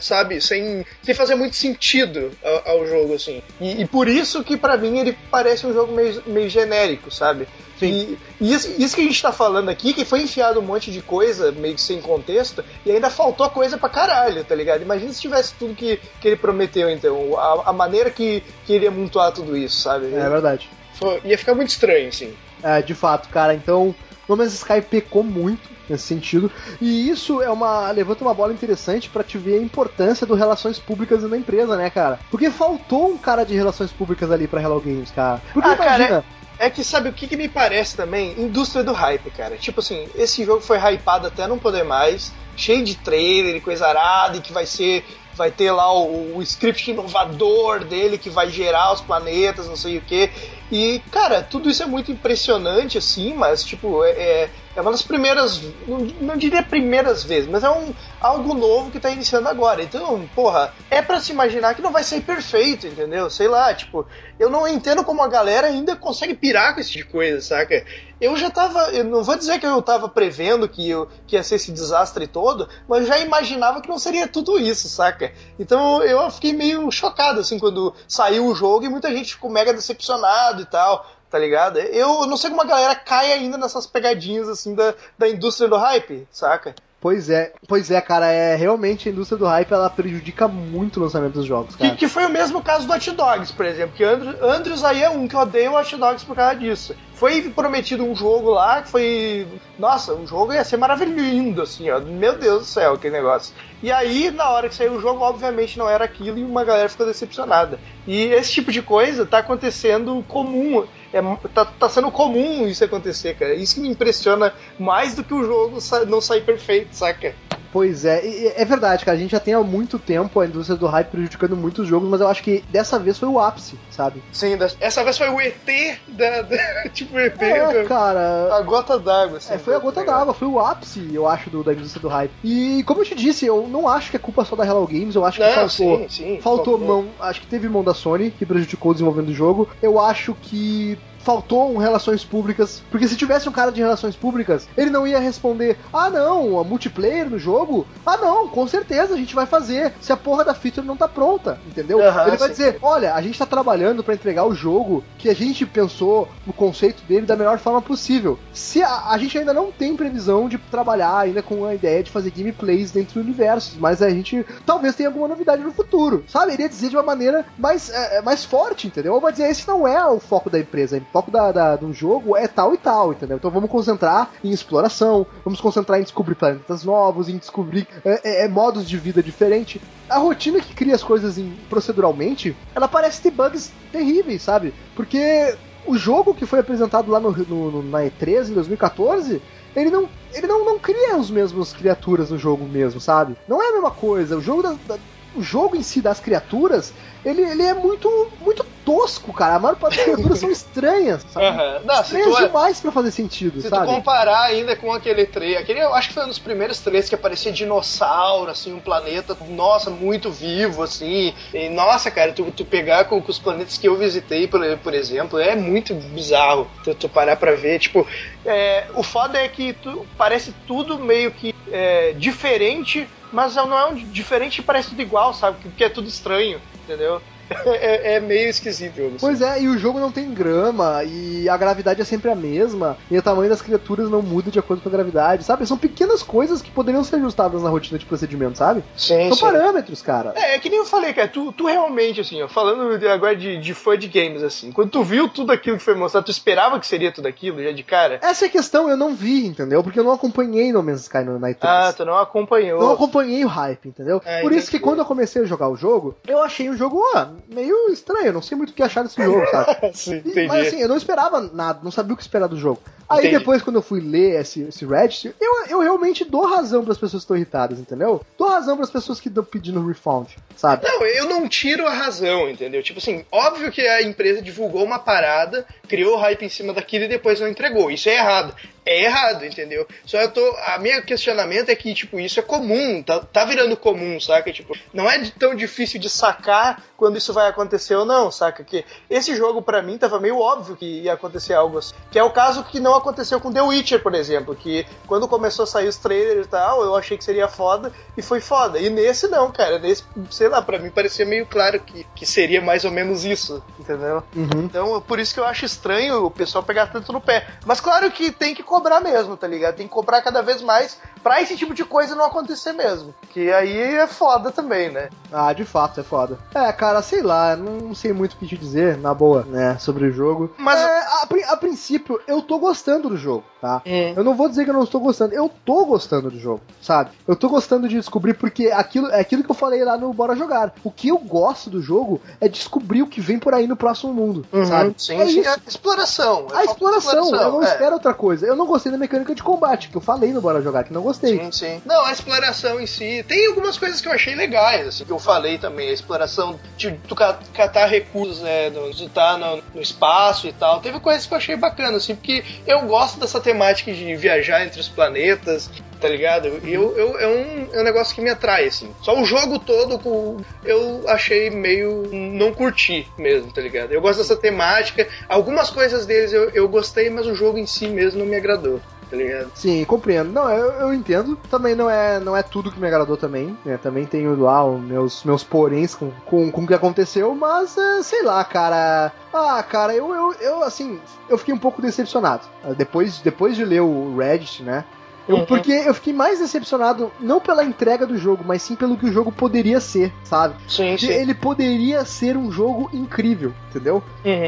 [0.00, 3.42] sabe, sem, sem fazer muito sentido ao, ao jogo, assim.
[3.60, 7.48] E, e por isso que pra mim ele parece um jogo meio, meio genérico, sabe?
[7.86, 10.90] E, e isso, isso que a gente tá falando aqui, que foi enfiado um monte
[10.90, 14.82] de coisa meio que sem contexto, e ainda faltou coisa pra caralho, tá ligado?
[14.82, 18.84] Imagina se tivesse tudo que, que ele prometeu, então, a, a maneira que, que ele
[18.84, 20.06] ia montuar tudo isso, sabe?
[20.14, 20.68] É verdade.
[20.94, 22.34] Foi- ia ficar muito estranho, assim.
[22.62, 23.54] É, de fato, cara.
[23.54, 23.94] Então,
[24.28, 26.50] No Man's Sky pecou muito nesse sentido.
[26.80, 30.78] E isso é uma levanta uma bola interessante pra te ver a importância do relações
[30.78, 32.20] públicas na empresa, né, cara?
[32.30, 35.42] Porque faltou um cara de relações públicas ali pra Hello Games, cara.
[35.52, 36.24] Porque Ah, cara, imagina,
[36.62, 38.40] É que sabe o que, que me parece também?
[38.40, 39.56] Indústria do hype, cara.
[39.56, 43.88] Tipo assim, esse jogo foi hypado até não poder mais, cheio de trailer e coisa
[43.88, 45.04] arada, e que vai ser.
[45.34, 49.98] Vai ter lá o, o script inovador dele que vai gerar os planetas, não sei
[49.98, 50.30] o que.
[50.72, 55.02] E, cara, tudo isso é muito impressionante, assim, mas, tipo, é, é, é uma das
[55.02, 55.60] primeiras.
[55.86, 59.82] Não, não diria primeiras vezes, mas é um, algo novo que tá iniciando agora.
[59.82, 63.28] Então, porra, é pra se imaginar que não vai sair perfeito, entendeu?
[63.28, 64.06] Sei lá, tipo,
[64.38, 67.84] eu não entendo como a galera ainda consegue pirar com esse tipo de coisa, saca?
[68.18, 68.80] Eu já tava.
[68.92, 72.26] Eu não vou dizer que eu tava prevendo que, eu, que ia ser esse desastre
[72.26, 75.32] todo, mas já imaginava que não seria tudo isso, saca?
[75.58, 79.74] Então eu fiquei meio chocado, assim, quando saiu o jogo e muita gente ficou mega
[79.74, 81.06] decepcionado e tal.
[81.30, 81.78] Tá ligado?
[81.78, 85.78] Eu não sei como a galera cai ainda nessas pegadinhas assim da, da indústria do
[85.78, 86.74] hype, saca?
[87.00, 91.02] Pois é, pois é, cara, é realmente a indústria do hype ela prejudica muito o
[91.02, 91.96] lançamento dos jogos, Que, cara.
[91.96, 93.96] que foi o mesmo caso do Hot Dogs, por exemplo.
[93.96, 96.94] Que Andrew, Andrews aí é um que odeia o Hot Dogs por causa disso.
[97.22, 99.46] Foi prometido um jogo lá que foi.
[99.78, 102.00] Nossa, o jogo ia ser maravilhoso, assim, ó.
[102.00, 103.54] Meu Deus do céu, aquele negócio.
[103.80, 106.88] E aí, na hora que saiu o jogo, obviamente não era aquilo e uma galera
[106.88, 107.78] ficou decepcionada.
[108.08, 110.84] E esse tipo de coisa tá acontecendo comum.
[111.12, 111.22] É,
[111.54, 113.54] tá, tá sendo comum isso acontecer, cara.
[113.54, 117.36] Isso que me impressiona mais do que o jogo não sair perfeito, saca?
[117.72, 119.16] Pois é, e- é verdade, cara.
[119.16, 122.20] A gente já tem há muito tempo a indústria do hype prejudicando muitos jogos, mas
[122.20, 124.22] eu acho que dessa vez foi o ápice, sabe?
[124.30, 126.42] Sim, dessa vez foi o ET da.
[126.42, 126.56] da-
[126.92, 127.40] tipo, o ET.
[127.42, 128.54] É, da- cara.
[128.54, 129.54] A gota d'água, assim.
[129.54, 132.08] É, foi a tá gota d'água, foi o ápice, eu acho, do, da indústria do
[132.08, 132.32] hype.
[132.44, 135.14] E como eu te disse, eu não acho que é culpa só da Hello Games,
[135.14, 135.70] eu acho que Não, faltou.
[135.70, 136.40] sim, sim.
[136.42, 139.70] Faltou mão, acho que teve mão da Sony, que prejudicou o desenvolvimento do jogo.
[139.80, 144.68] Eu acho que faltou um relações públicas, porque se tivesse um cara de relações públicas,
[144.76, 147.86] ele não ia responder: "Ah, não, a multiplayer no jogo?
[148.04, 151.08] Ah, não, com certeza a gente vai fazer, se a porra da feature não tá
[151.08, 152.02] pronta", entendeu?
[152.02, 152.54] Aham, ele vai sim.
[152.54, 156.52] dizer: "Olha, a gente tá trabalhando pra entregar o jogo que a gente pensou no
[156.52, 158.38] conceito dele da melhor forma possível.
[158.52, 162.10] Se a, a gente ainda não tem previsão de trabalhar ainda com a ideia de
[162.10, 166.52] fazer gameplays dentro do universo, mas a gente talvez tenha alguma novidade no futuro, sabe?
[166.52, 169.14] Ele ia dizer de uma maneira mais, é, é, mais forte, entendeu?
[169.14, 170.96] Ou vai dizer, esse não é o foco da empresa.
[171.12, 173.36] Foco da, da, do jogo é tal e tal, entendeu?
[173.36, 178.44] Então vamos concentrar em exploração, vamos concentrar em descobrir planetas novos, em descobrir é, é,
[178.44, 179.80] é modos de vida diferentes.
[180.08, 184.72] A rotina que cria as coisas em, proceduralmente, ela parece ter bugs terríveis, sabe?
[184.96, 185.54] Porque
[185.86, 189.42] o jogo que foi apresentado lá no, no na E3 em 2014
[189.74, 193.36] ele não, ele não, não cria os mesmos criaturas no jogo mesmo, sabe?
[193.48, 194.36] Não é a mesma coisa.
[194.36, 194.98] O jogo, da, da,
[195.34, 196.92] o jogo em si das criaturas,
[197.24, 199.54] ele, ele é muito, muito tosco, cara.
[199.54, 201.46] A maior parte das criaturas são estranhas, sabe?
[201.46, 201.80] Uhum.
[201.84, 203.86] Não, estranhas tu, demais pra fazer sentido, se sabe?
[203.86, 206.80] Se tu comparar ainda com aquele trailer, aquele eu acho que foi um dos primeiros
[206.80, 211.32] trailers que aparecia dinossauro, assim, um planeta, nossa, muito vivo, assim.
[211.54, 214.94] E, nossa, cara, tu, tu pegar com, com os planetas que eu visitei, por, por
[214.94, 217.78] exemplo, é muito bizarro tu, tu parar pra ver.
[217.78, 218.06] Tipo,
[218.44, 223.86] é, o foda é que tu, parece tudo meio que é, diferente, mas não é
[223.86, 225.58] um diferente e parece tudo igual, sabe?
[225.62, 227.20] Porque é tudo estranho, entendeu?
[227.50, 229.12] É, é, meio esquisito.
[229.20, 232.96] Pois é, e o jogo não tem grama, e a gravidade é sempre a mesma,
[233.10, 235.66] e o tamanho das criaturas não muda de acordo com a gravidade, sabe?
[235.66, 238.82] São pequenas coisas que poderiam ser ajustadas na rotina de procedimento, sabe?
[238.96, 239.44] Sim, São sim.
[239.44, 240.32] parâmetros, cara.
[240.36, 243.58] É, é que nem eu falei, cara, tu, tu realmente, assim, ó, falando agora de,
[243.58, 246.78] de fã de games, assim, quando tu viu tudo aquilo que foi mostrado, tu esperava
[246.78, 248.18] que seria tudo aquilo já de cara?
[248.22, 249.82] Essa é a questão, eu não vi, entendeu?
[249.82, 252.80] Porque eu não acompanhei No Man's Sky no Night Ah, tu não acompanhou.
[252.80, 254.20] Não acompanhei o hype, entendeu?
[254.24, 257.02] É, Por isso que quando eu comecei a jogar o jogo, eu achei um jogo,
[257.14, 259.92] ó, meio estranho, não sei muito o que achar desse jogo, sabe?
[259.94, 260.46] Sim, E-.
[260.46, 262.80] Mas assim, eu não esperava nada, não sabia o que esperar do jogo.
[263.12, 263.38] Aí Entendi.
[263.38, 266.98] depois, quando eu fui ler esse, esse Reddit, eu, eu realmente dou razão para as
[266.98, 268.24] pessoas que estão irritadas, entendeu?
[268.38, 270.86] Dou razão para as pessoas que estão pedindo refund, sabe?
[270.86, 272.82] Não, eu não tiro a razão, entendeu?
[272.82, 277.08] Tipo assim, óbvio que a empresa divulgou uma parada, criou hype em cima daquilo e
[277.08, 277.90] depois não entregou.
[277.90, 278.54] Isso é errado.
[278.84, 279.86] É errado, entendeu?
[280.04, 280.44] Só eu tô.
[280.66, 284.52] A minha questionamento é que, tipo, isso é comum, tá, tá virando comum, saca?
[284.52, 288.64] Tipo, não é tão difícil de sacar quando isso vai acontecer ou não, saca?
[288.64, 291.94] Que esse jogo, pra mim, tava meio óbvio que ia acontecer algo assim.
[292.10, 293.01] Que é o caso que não aconteceu
[293.40, 294.54] com The Witcher, por exemplo.
[294.54, 298.22] Que quando começou a sair os trailers e tal, eu achei que seria foda e
[298.22, 298.78] foi foda.
[298.78, 299.78] E nesse não, cara.
[299.78, 303.62] Nesse, sei lá, pra mim parecia meio claro que, que seria mais ou menos isso,
[303.78, 304.22] entendeu?
[304.34, 304.62] Uhum.
[304.64, 307.46] Então, por isso que eu acho estranho o pessoal pegar tanto no pé.
[307.66, 309.76] Mas claro que tem que cobrar mesmo, tá ligado?
[309.76, 313.14] Tem que cobrar cada vez mais pra esse tipo de coisa não acontecer mesmo.
[313.30, 315.08] Que aí é foda também, né?
[315.32, 316.38] Ah, de fato, é foda.
[316.54, 320.06] É, cara, sei lá, não sei muito o que te dizer, na boa, né, sobre
[320.06, 320.50] o jogo.
[320.58, 323.82] Mas- É, a, a princípio, eu tô gostando do jogo, tá?
[323.86, 324.12] Hum.
[324.16, 327.10] Eu não vou dizer que eu não estou gostando, eu tô gostando do jogo, sabe?
[327.26, 330.34] Eu tô gostando de descobrir, porque aquilo é aquilo que eu falei lá no Bora
[330.36, 330.72] Jogar.
[330.84, 334.12] O que eu gosto do jogo é descobrir o que vem por aí no próximo
[334.12, 334.94] mundo, sabe?
[334.98, 335.40] Sim, é sim.
[335.40, 335.50] isso.
[335.50, 336.46] A exploração.
[336.52, 337.66] A exploração, eu não é.
[337.66, 338.46] espero outra coisa.
[338.46, 341.02] Eu não gostei da mecânica de combate, que eu falei no Bora Jogar, que não
[341.02, 341.38] gostei.
[341.38, 341.82] Sim, sim.
[341.84, 343.24] Não, a exploração em si.
[343.28, 345.88] Tem algumas coisas que eu achei legais, assim, que eu falei também.
[345.88, 348.70] A exploração de tu ca- catar recursos, né?
[348.70, 350.80] no- De estar no, no espaço e tal.
[350.80, 354.80] Teve coisas que eu achei bacana, assim, porque eu gosto dessa temática de viajar entre
[354.80, 355.70] os planetas,
[356.00, 356.46] tá ligado?
[356.64, 358.92] Eu, eu, é, um, é um negócio que me atrai, assim.
[359.00, 362.08] Só o jogo todo com, eu achei meio.
[362.12, 363.92] não curti mesmo, tá ligado?
[363.92, 365.06] Eu gosto dessa temática.
[365.28, 368.80] Algumas coisas deles eu, eu gostei, mas o jogo em si mesmo não me agradou,
[369.12, 369.50] tá ligado?
[369.54, 370.32] Sim, compreendo.
[370.32, 371.36] Não, eu, eu entendo.
[371.50, 373.56] Também não é, não é tudo que me agradou também.
[373.62, 373.76] Né?
[373.76, 378.02] Também tenho lá os meus, meus poréns com, com, com o que aconteceu, mas é,
[378.02, 379.12] sei lá, cara.
[379.32, 380.98] Ah, cara, eu, eu, eu assim,
[381.28, 382.46] eu fiquei um pouco decepcionado.
[382.64, 384.84] Ah, Depois, depois de ler o Reddit, né?
[385.28, 385.44] Eu- Uhum.
[385.46, 389.12] Porque eu fiquei mais decepcionado, não pela entrega do jogo, mas sim pelo que o
[389.12, 390.54] jogo poderia ser, sabe?
[390.68, 394.02] Sim, Que ele poderia ser um jogo incrível, entendeu?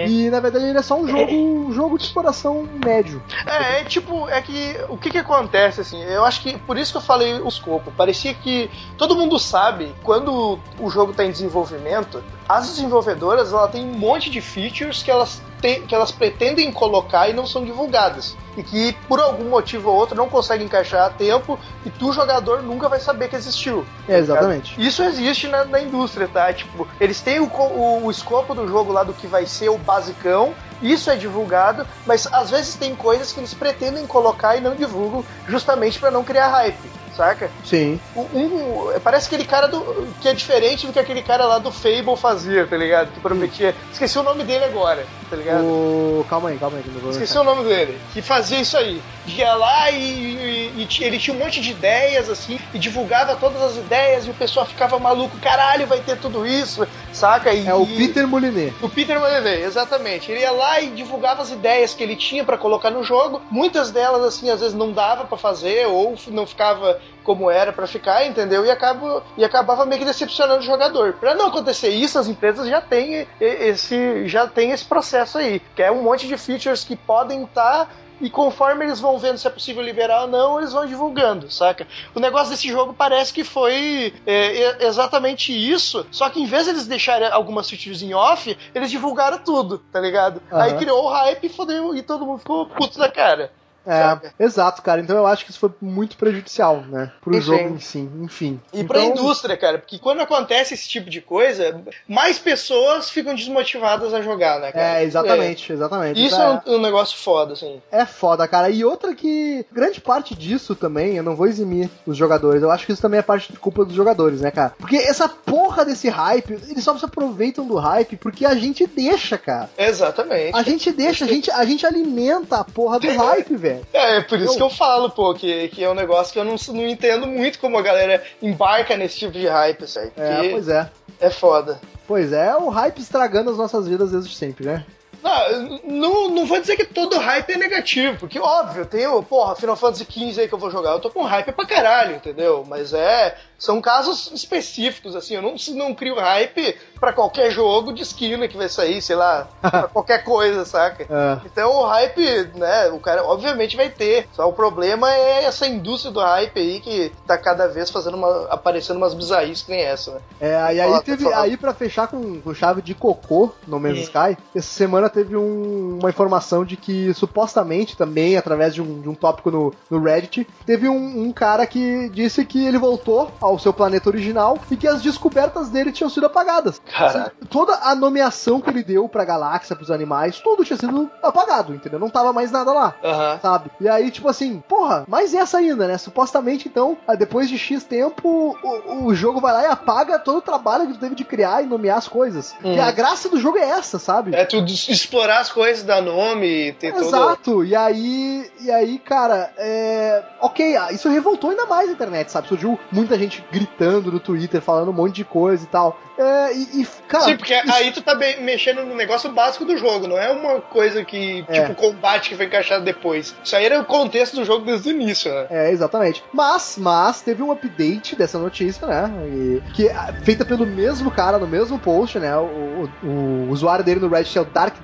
[0.09, 3.23] E na verdade ele é só um jogo, um jogo de exploração médio.
[3.47, 6.03] É, é tipo, é que o que que acontece assim?
[6.03, 7.93] Eu acho que por isso que eu falei o escopo.
[7.97, 8.69] Parecia que
[8.99, 14.29] todo mundo sabe quando o jogo está em desenvolvimento, as desenvolvedoras ela tem um monte
[14.31, 18.93] de features que elas têm, que elas pretendem colocar e não são divulgadas e que
[19.09, 23.01] por algum motivo ou outro não conseguem encaixar a tempo e tu jogador nunca vai
[23.01, 23.87] saber que existiu.
[24.07, 24.75] É, exatamente.
[24.79, 26.53] Isso existe na, na indústria, tá?
[26.53, 29.79] Tipo, eles têm o, o, o escopo do jogo lá do que vai ser o
[29.79, 34.75] basicão, isso é divulgado, mas às vezes tem coisas que eles pretendem colocar e não
[34.75, 37.51] divulgam, justamente pra não criar hype, saca?
[37.65, 38.01] Sim.
[38.17, 41.71] Um, um- parece aquele cara do, que é diferente do que aquele cara lá do
[41.71, 43.13] Fable fazia, tá ligado?
[43.13, 43.75] Que prometia.
[43.93, 45.63] Esqueci o nome dele agora, tá ligado?
[45.65, 46.27] O...
[46.29, 46.85] Calma aí, calma aí.
[47.01, 47.99] vou Esqueci o nome dele.
[48.13, 49.01] Que fazia isso aí.
[49.27, 53.61] Ia lá e, e- e ele tinha um monte de ideias, assim, e divulgava todas
[53.63, 57.53] as ideias, e o pessoal ficava maluco, caralho, vai ter tudo isso, saca?
[57.53, 58.75] E, É o Peter Molinet.
[58.83, 60.31] o Peter Molyneux, exatamente.
[60.31, 63.41] Ele ia lá e divulgava as ideias que ele tinha pra colocar no jogo.
[63.51, 67.87] Muitas delas, assim, às vezes não dava pra fazer ou não ficava como era para
[67.87, 68.65] ficar, entendeu?
[68.65, 71.15] E, acaba, e acabava meio que decepcionando o jogador.
[71.15, 75.83] Para não acontecer isso, as empresas já têm esse, já têm esse processo aí, que
[75.83, 77.87] é um monte de features que podem estar.
[77.87, 77.89] Tá
[78.21, 81.87] e conforme eles vão vendo se é possível liberar ou não, eles vão divulgando, saca?
[82.15, 86.71] O negócio desse jogo parece que foi é, exatamente isso, só que em vez de
[86.71, 90.41] eles deixarem algumas features em off, eles divulgaram tudo, tá ligado?
[90.51, 90.61] Uhum.
[90.61, 93.53] Aí criou o hype e, fodeu, e todo mundo ficou puto da cara.
[93.87, 95.01] É, exato, cara.
[95.01, 97.13] Então eu acho que isso foi muito prejudicial, né?
[97.21, 97.47] Pro enfim.
[97.47, 98.61] jogo em si, enfim.
[98.73, 98.89] E então...
[98.89, 104.23] pra indústria, cara, porque quando acontece esse tipo de coisa, mais pessoas ficam desmotivadas a
[104.23, 105.01] jogar, né, cara?
[105.01, 105.75] É, exatamente, é.
[105.75, 106.25] exatamente.
[106.25, 107.81] Isso é, é um, um, negócio foda, assim.
[107.91, 108.71] É foda, cara.
[108.71, 109.65] E outra que.
[109.73, 112.63] Grande parte disso também, eu não vou eximir os jogadores.
[112.63, 114.73] Eu acho que isso também é parte de culpa dos jogadores, né, cara?
[114.79, 119.37] Porque essa porra desse hype, eles só se aproveitam do hype porque a gente deixa,
[119.37, 119.71] cara.
[119.77, 120.57] Exatamente.
[120.57, 123.74] A gente deixa, a gente, a gente alimenta a porra do hype, velho.
[123.93, 124.57] É, é por isso eu...
[124.57, 127.59] que eu falo, pô, que, que é um negócio que eu não, não entendo muito
[127.59, 130.13] como a galera embarca nesse tipo de hype, sabe?
[130.17, 130.91] É, pois é.
[131.21, 131.81] É foda.
[132.07, 134.85] Pois é, o hype estragando as nossas vidas desde sempre, né?
[135.25, 139.57] Não, não, não vou dizer que todo hype é negativo, porque óbvio, tem o, porra,
[139.57, 142.63] Final Fantasy XV aí que eu vou jogar, eu tô com hype pra caralho, entendeu?
[142.69, 148.03] Mas é, são casos específicos, assim, eu não, não crio hype para qualquer jogo de
[148.03, 151.05] esquina que vai sair, sei lá, pra qualquer coisa, saca?
[151.05, 151.47] É.
[151.47, 154.29] Então o hype, né, o cara obviamente vai ter.
[154.33, 158.47] Só o problema é essa indústria do hype aí que tá cada vez fazendo uma,
[158.51, 160.21] aparecendo umas bizarrices que nem essa, né?
[160.41, 164.01] É, e aí Fala, teve, aí pra fechar com, com, chave de cocô no Man's
[164.01, 169.09] Sky, essa semana teve um, uma informação de que supostamente também, através de um, de
[169.09, 173.59] um tópico no, no Reddit, teve um, um cara que disse que ele voltou ao
[173.59, 176.81] seu planeta original e que as descobertas dele tinham sido apagadas.
[176.81, 177.33] Caraca.
[177.49, 181.99] Toda a nomeação que ele deu pra galáxia, pros animais, tudo tinha sido apagado, entendeu?
[181.99, 183.41] Não tava mais nada lá, uhum.
[183.41, 183.71] sabe?
[183.81, 185.97] E aí, tipo assim, porra, mas essa ainda, né?
[185.99, 190.43] Supostamente, então, depois de X tempo, o, o jogo vai lá e apaga todo o
[190.43, 192.55] trabalho que tu teve de criar e nomear as coisas.
[192.65, 192.75] Uhum.
[192.75, 194.35] E a graça do jogo é essa, sabe?
[194.35, 194.63] É tu
[195.05, 197.43] explorar as coisas, dar nome, ter Exato.
[197.43, 197.65] Todo...
[197.65, 200.23] E aí, e aí, cara, é...
[200.41, 202.49] ok, ah, isso revoltou ainda mais a internet, sabe?
[202.49, 205.99] Surgiu muita gente gritando no Twitter, falando um monte de coisa e tal.
[206.17, 207.73] É, e, e, cara, Sim, porque isso...
[207.73, 211.63] aí tu tá mexendo no negócio básico do jogo, não é uma coisa que, é.
[211.63, 213.35] tipo, combate que foi encaixado depois.
[213.43, 215.47] Isso aí era o contexto do jogo desde o início, né?
[215.51, 216.23] É, exatamente.
[216.33, 219.11] Mas, mas, teve um update dessa notícia, né?
[219.27, 222.37] E, que é feita pelo mesmo cara, no mesmo post, né?
[222.37, 224.77] O, o, o usuário dele no Reddit é o Dark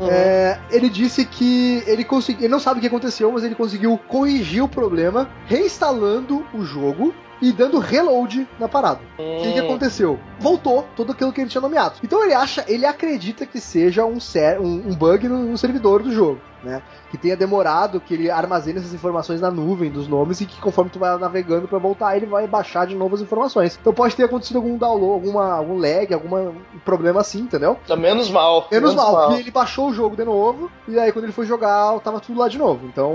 [0.00, 0.08] Uhum.
[0.10, 2.44] É, ele disse que ele conseguiu.
[2.44, 7.14] Ele não sabe o que aconteceu, mas ele conseguiu corrigir o problema reinstalando o jogo
[7.40, 9.00] e dando reload na parada.
[9.18, 9.64] O que, que, hum.
[9.64, 10.18] aconteceu?
[10.38, 11.96] Voltou tudo aquilo que ele tinha nomeado.
[12.02, 14.18] Então ele acha, ele acredita que seja um,
[14.60, 16.82] um, um bug no, no servidor do jogo, né?
[17.10, 20.90] que tenha demorado, que ele armazene essas informações na nuvem dos nomes e que conforme
[20.90, 23.78] tu vai navegando para voltar, ele vai baixar de novo as informações.
[23.80, 26.52] Então pode ter acontecido algum download, alguma, algum lag, algum
[26.84, 27.78] problema assim, entendeu?
[27.86, 28.68] Tá menos mal.
[28.70, 29.26] Menos, menos mal, mal.
[29.28, 32.38] porque ele baixou o jogo de novo e aí quando ele foi jogar, tava tudo
[32.38, 32.86] lá de novo.
[32.86, 33.12] Então,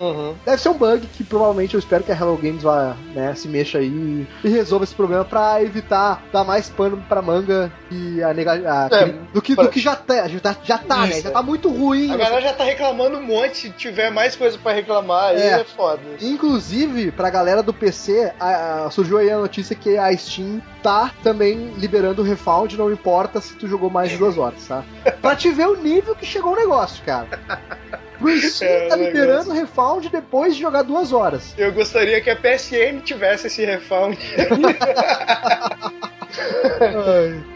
[0.00, 0.34] uhum.
[0.44, 3.48] deve ser um bug que provavelmente eu espero que a Hello Games vá, né, se
[3.48, 8.34] mexa aí e resolva esse problema para evitar dar mais pano pra manga e a,
[8.34, 9.64] nega, é, do, que, pra...
[9.64, 11.20] do que já tá, já, já tá, né?
[11.20, 12.12] Já tá muito ruim.
[12.12, 15.60] A galera já tá reclamando um monte, se tiver mais coisa para reclamar, aí é.
[15.60, 16.00] é foda.
[16.20, 21.12] Inclusive, pra galera do PC, a, a, surgiu aí a notícia que a Steam tá
[21.22, 24.84] também liberando o refund, não importa se tu jogou mais de duas horas, tá?
[25.22, 27.28] pra te ver o nível que chegou o negócio, cara.
[28.20, 31.52] O Steam é, tá liberando o refund depois de jogar duas horas.
[31.58, 34.16] Eu gostaria que a PSN tivesse esse refund.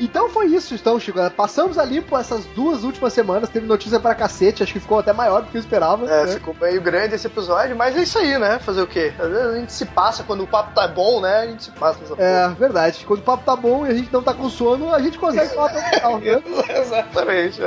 [0.00, 1.18] então foi isso, então, Chico.
[1.30, 3.48] Passamos ali por essas duas últimas semanas.
[3.48, 6.08] Teve notícia pra cacete, acho que ficou até maior do que eu esperava.
[6.10, 6.32] É, né?
[6.34, 8.58] ficou meio grande esse episódio, mas é isso aí, né?
[8.58, 9.12] Fazer o quê?
[9.18, 11.36] Às vezes a gente se passa quando o papo tá bom, né?
[11.38, 12.54] A gente se passa nessa É, porra.
[12.54, 13.04] verdade.
[13.06, 15.54] Quando o papo tá bom e a gente não tá com sono, a gente consegue
[15.54, 16.42] falar até o final, né?
[16.80, 17.60] Exatamente.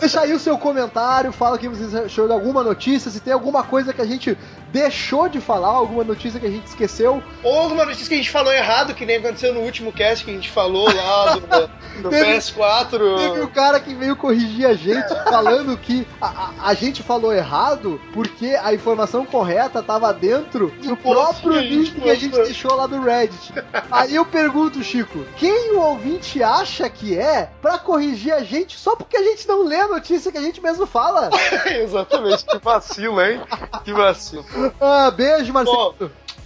[0.00, 3.62] Deixa aí o seu comentário, fala que você achou de alguma notícia, se tem alguma
[3.62, 4.36] coisa que a gente
[4.72, 7.22] deixou de falar, alguma notícia que a gente esqueceu.
[7.42, 10.30] Ou alguma notícia que a gente falou errado, que nem aconteceu no último cast que
[10.30, 12.90] a gente falou lá do, do teve, PS4.
[12.90, 17.02] Teve o um cara que veio corrigir a gente falando que a, a, a, gente
[17.02, 22.74] falou errado porque a informação correta estava dentro do próprio link que a gente deixou
[22.74, 23.52] lá do Reddit.
[23.90, 28.96] Aí eu pergunto, Chico, quem o ouvinte acha que é pra corrigir a gente só
[28.96, 31.30] porque a gente não lê a notícia que a gente mesmo fala?
[31.66, 33.40] Exatamente, que vacilo, hein?
[33.84, 34.44] Que vacilo.
[34.80, 35.94] Ah, beijo, Marcelo.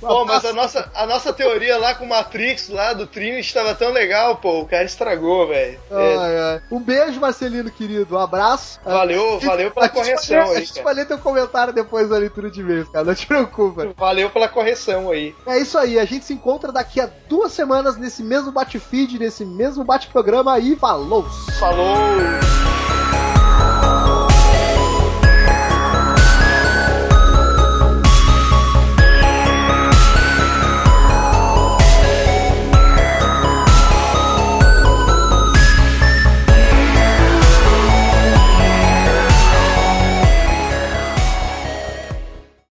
[0.00, 3.74] Pô, mas a nossa, a nossa teoria lá com o Matrix, lá do Trinity, estava
[3.74, 4.60] tão legal, pô.
[4.60, 5.78] O cara estragou, velho.
[5.90, 6.60] É.
[6.70, 8.16] Um beijo, Marcelino, querido.
[8.16, 8.78] Um abraço.
[8.84, 10.84] Valeu, valeu pela A gente correção A aí, gente cara.
[10.84, 13.04] vai ler teu comentário depois da leitura de e-mails, cara.
[13.04, 13.88] Não te preocupa.
[13.96, 15.34] Valeu pela correção aí.
[15.46, 15.98] É isso aí.
[15.98, 20.58] A gente se encontra daqui a duas semanas nesse mesmo bate-feed, nesse mesmo bate-programa.
[20.58, 21.26] E falou!
[21.58, 21.96] Falou!